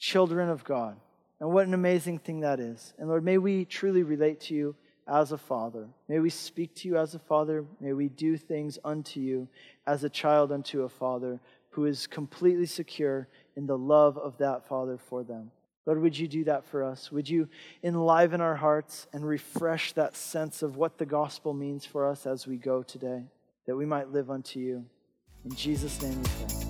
children 0.00 0.48
of 0.48 0.64
God. 0.64 0.96
And 1.38 1.52
what 1.52 1.68
an 1.68 1.72
amazing 1.74 2.18
thing 2.18 2.40
that 2.40 2.58
is. 2.58 2.94
And 2.98 3.08
Lord, 3.08 3.22
may 3.22 3.38
we 3.38 3.64
truly 3.64 4.02
relate 4.02 4.40
to 4.40 4.54
you 4.56 4.74
as 5.06 5.30
a 5.30 5.38
father. 5.38 5.86
May 6.08 6.18
we 6.18 6.30
speak 6.30 6.74
to 6.78 6.88
you 6.88 6.96
as 6.96 7.14
a 7.14 7.20
father. 7.20 7.64
May 7.78 7.92
we 7.92 8.08
do 8.08 8.36
things 8.36 8.76
unto 8.84 9.20
you 9.20 9.46
as 9.86 10.02
a 10.02 10.10
child 10.10 10.50
unto 10.50 10.82
a 10.82 10.88
father 10.88 11.38
who 11.68 11.84
is 11.84 12.08
completely 12.08 12.66
secure 12.66 13.28
in 13.54 13.68
the 13.68 13.78
love 13.78 14.18
of 14.18 14.36
that 14.38 14.66
father 14.66 14.98
for 14.98 15.22
them. 15.22 15.52
Lord, 15.86 16.02
would 16.02 16.18
you 16.18 16.28
do 16.28 16.44
that 16.44 16.64
for 16.66 16.84
us? 16.84 17.10
Would 17.10 17.28
you 17.28 17.48
enliven 17.82 18.40
our 18.40 18.56
hearts 18.56 19.06
and 19.12 19.26
refresh 19.26 19.92
that 19.94 20.14
sense 20.14 20.62
of 20.62 20.76
what 20.76 20.98
the 20.98 21.06
gospel 21.06 21.54
means 21.54 21.84
for 21.86 22.06
us 22.06 22.26
as 22.26 22.46
we 22.46 22.56
go 22.56 22.82
today, 22.82 23.24
that 23.66 23.76
we 23.76 23.86
might 23.86 24.12
live 24.12 24.30
unto 24.30 24.60
you? 24.60 24.84
In 25.44 25.54
Jesus' 25.54 26.00
name 26.02 26.18
we 26.18 26.28
pray. 26.46 26.69